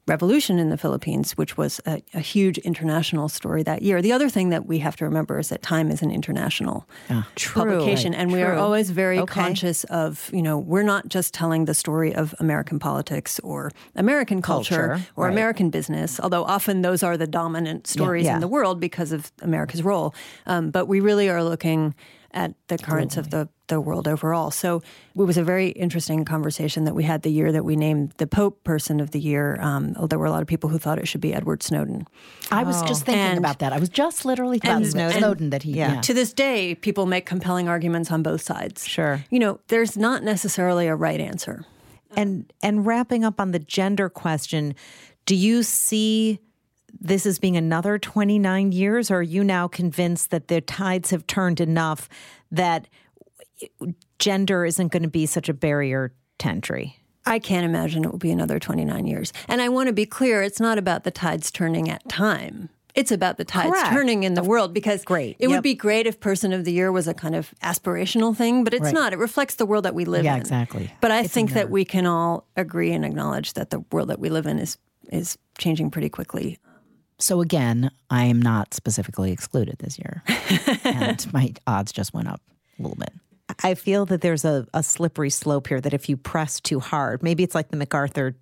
revolution 0.08 0.58
in 0.58 0.70
the 0.70 0.78
Philippines, 0.78 1.34
which 1.34 1.58
was 1.58 1.82
a, 1.86 2.02
a 2.14 2.20
huge 2.20 2.58
international 2.60 3.28
story 3.30 3.62
that 3.64 3.82
year. 3.82 4.02
The 4.02 4.14
other 4.14 4.30
thing 4.30 4.50
that 4.50 4.66
we 4.66 4.80
have 4.80 4.96
to 4.98 5.06
remember 5.06 5.38
is 5.40 5.50
that 5.50 5.62
Time 5.62 5.92
is 5.92 6.02
an 6.02 6.12
international 6.12 6.88
publication, 7.54 8.14
and 8.14 8.32
we 8.32 8.42
are 8.42 8.56
always 8.56 8.90
very 8.92 9.20
Okay. 9.20 9.34
conscious 9.42 9.84
of 9.86 10.30
you 10.34 10.42
know 10.42 10.58
we're 10.58 10.84
not 10.84 11.10
just 11.10 11.34
telling 11.34 11.66
the 11.66 11.74
story 11.74 12.14
of 12.16 12.34
American 12.40 12.80
politics 12.80 13.40
or 13.44 13.72
American 13.96 14.42
culture, 14.42 14.88
Culture, 14.90 15.06
or 15.16 15.26
right. 15.26 15.34
American 15.34 15.70
business, 15.70 16.20
although 16.20 16.44
often 16.44 16.82
those 16.82 17.04
are 17.04 17.18
the 17.18 17.28
dominant 17.28 17.88
stories 17.88 18.26
Yeah. 18.26 18.36
in 18.36 18.42
the 18.42 18.48
world 18.48 18.80
because 18.80 19.12
of 19.12 19.32
America's 19.42 19.84
role. 19.84 20.14
Um, 20.46 20.72
but 20.72 20.88
we 20.88 21.00
really 21.00 21.30
are 21.30 21.44
looking 21.44 21.94
at 22.32 22.54
the 22.68 22.78
currents 22.78 23.18
of 23.18 23.30
the, 23.30 23.48
the 23.68 23.80
world 23.82 24.08
overall. 24.08 24.52
So 24.52 24.78
it 25.16 25.22
was 25.22 25.38
a 25.38 25.44
very 25.44 25.70
interesting 25.70 26.26
conversation 26.26 26.84
that 26.86 26.94
we 26.94 27.04
had 27.04 27.22
the 27.22 27.32
year 27.32 27.52
that 27.52 27.64
we 27.66 27.76
named 27.76 28.14
the 28.18 28.28
Pope 28.28 28.64
Person 28.64 29.00
of 29.00 29.12
the 29.12 29.20
Year. 29.20 29.58
Um, 29.62 29.94
there 30.10 30.20
were 30.20 30.26
a 30.26 30.32
lot 30.32 30.42
of 30.42 30.48
people 30.48 30.70
who 30.70 30.78
thought 30.78 31.00
it 31.00 31.08
should 31.08 31.22
be 31.22 31.34
Edward 31.34 31.64
Snowden. 31.64 32.06
I 32.52 32.64
was 32.64 32.82
just 32.84 33.06
thinking 33.06 33.22
And- 33.24 33.38
about 33.40 33.60
that. 33.60 33.74
I 33.74 33.80
was 33.80 33.90
just 33.90 34.26
literally 34.26 34.60
thinking 34.60 34.84
and- 34.86 34.94
about 34.96 35.12
and- 35.12 35.20
Snowden 35.20 35.50
that 35.52 35.64
he, 35.64 35.72
yeah. 35.74 35.94
yeah. 35.96 36.02
To 36.02 36.14
this 36.14 36.34
day, 36.34 36.76
people 36.76 37.06
make 37.06 37.26
compelling 37.26 37.68
arguments 37.70 38.12
on 38.12 38.24
both 38.24 38.42
sides. 38.42 38.86
Sure. 38.88 39.24
You 39.30 39.40
know, 39.40 39.60
there's 39.68 39.98
not 39.98 40.24
necessarily 40.24 40.88
a 40.88 40.96
right 40.96 41.20
answer. 41.20 41.66
And 42.16 42.52
and 42.64 42.86
wrapping 42.86 43.24
up 43.26 43.40
on 43.40 43.52
the 43.52 43.60
gender 43.60 44.10
question, 44.10 44.76
do 45.26 45.36
you 45.36 45.62
see 45.62 46.40
this 47.00 47.26
as 47.26 47.40
being 47.40 47.58
another 47.58 47.98
29 47.98 48.72
years 48.72 49.12
or 49.12 49.18
are 49.18 49.22
you 49.22 49.44
now 49.44 49.68
convinced 49.68 50.32
that 50.32 50.48
the 50.48 50.62
tides 50.62 51.12
have 51.12 51.28
turned 51.28 51.60
enough 51.60 52.08
that 52.52 52.88
gender 54.20 54.66
isn't 54.66 54.92
going 54.92 55.04
to 55.04 55.10
be 55.10 55.26
such 55.26 55.50
a 55.50 55.54
barrier 55.54 56.14
to 56.40 56.48
entry? 56.48 56.98
I 57.26 57.40
can't 57.40 57.66
imagine 57.66 58.06
it 58.06 58.12
will 58.12 58.18
be 58.20 58.32
another 58.32 58.58
29 58.58 59.06
years. 59.06 59.34
And 59.50 59.62
I 59.62 59.70
want 59.70 59.88
to 59.88 59.94
be 59.94 60.06
clear 60.06 60.42
it's 60.42 60.60
not 60.62 60.78
about 60.78 61.04
the 61.04 61.12
tides 61.12 61.52
turning 61.52 61.90
at 61.90 62.08
time. 62.08 62.70
It's 62.96 63.12
about 63.12 63.38
the 63.38 63.46
tides 63.46 63.70
Correct. 63.70 63.90
turning 63.90 64.24
in 64.24 64.34
the 64.34 64.44
world 64.44 64.74
because 64.74 65.04
Great. 65.04 65.36
it 65.38 65.50
Yep. 65.50 65.58
would 65.58 65.62
be 65.64 65.76
great 65.76 66.08
if 66.08 66.20
Person 66.20 66.52
of 66.52 66.66
the 66.66 66.72
Year 66.72 66.92
was 66.92 67.08
a 67.08 67.14
kind 67.14 67.36
of 67.36 67.54
aspirational 67.62 68.36
thing, 68.36 68.64
but 68.64 68.74
it's 68.74 68.86
Right. 68.86 68.94
not. 68.94 69.14
It 69.14 69.20
reflects 69.20 69.56
the 69.56 69.68
world 69.68 69.86
that 69.86 69.94
we 69.94 70.04
live 70.06 70.24
Yeah, 70.26 70.34
in. 70.36 70.40
exactly. 70.40 70.90
But 71.00 71.12
I 71.12 71.20
It's 71.22 71.34
think 71.34 71.54
that 71.54 71.70
we 71.70 71.86
can 71.86 72.08
all 72.08 72.48
agree 72.56 72.92
and 72.94 73.06
acknowledge 73.06 73.54
that 73.54 73.70
the 73.70 73.82
world 73.92 74.08
that 74.10 74.20
we 74.20 74.30
live 74.30 74.48
in 74.48 74.58
is 74.58 74.78
is 75.10 75.38
changing 75.58 75.90
pretty 75.90 76.10
quickly. 76.10 76.58
So 77.20 77.42
again, 77.42 77.92
I 78.10 78.26
am 78.26 78.42
not 78.42 78.74
specifically 78.74 79.32
excluded 79.32 79.78
this 79.80 79.98
year, 79.98 80.24
and 80.84 81.34
my 81.34 81.54
odds 81.66 81.92
just 81.92 82.14
went 82.14 82.28
up 82.28 82.42
a 82.78 82.82
little 82.82 82.98
bit. 82.98 83.12
I 83.64 83.76
feel 83.76 84.06
that 84.08 84.22
there's 84.22 84.44
a, 84.46 84.68
a 84.74 84.84
slippery 84.84 85.30
slope 85.30 85.68
here 85.68 85.80
that 85.80 85.94
if 85.94 86.10
you 86.10 86.18
press 86.18 86.60
too 86.60 86.80
hard, 86.80 87.24
maybe 87.24 87.44
it's 87.44 87.56
like 87.56 87.70
the 87.70 87.78
MacArthur 87.78 88.36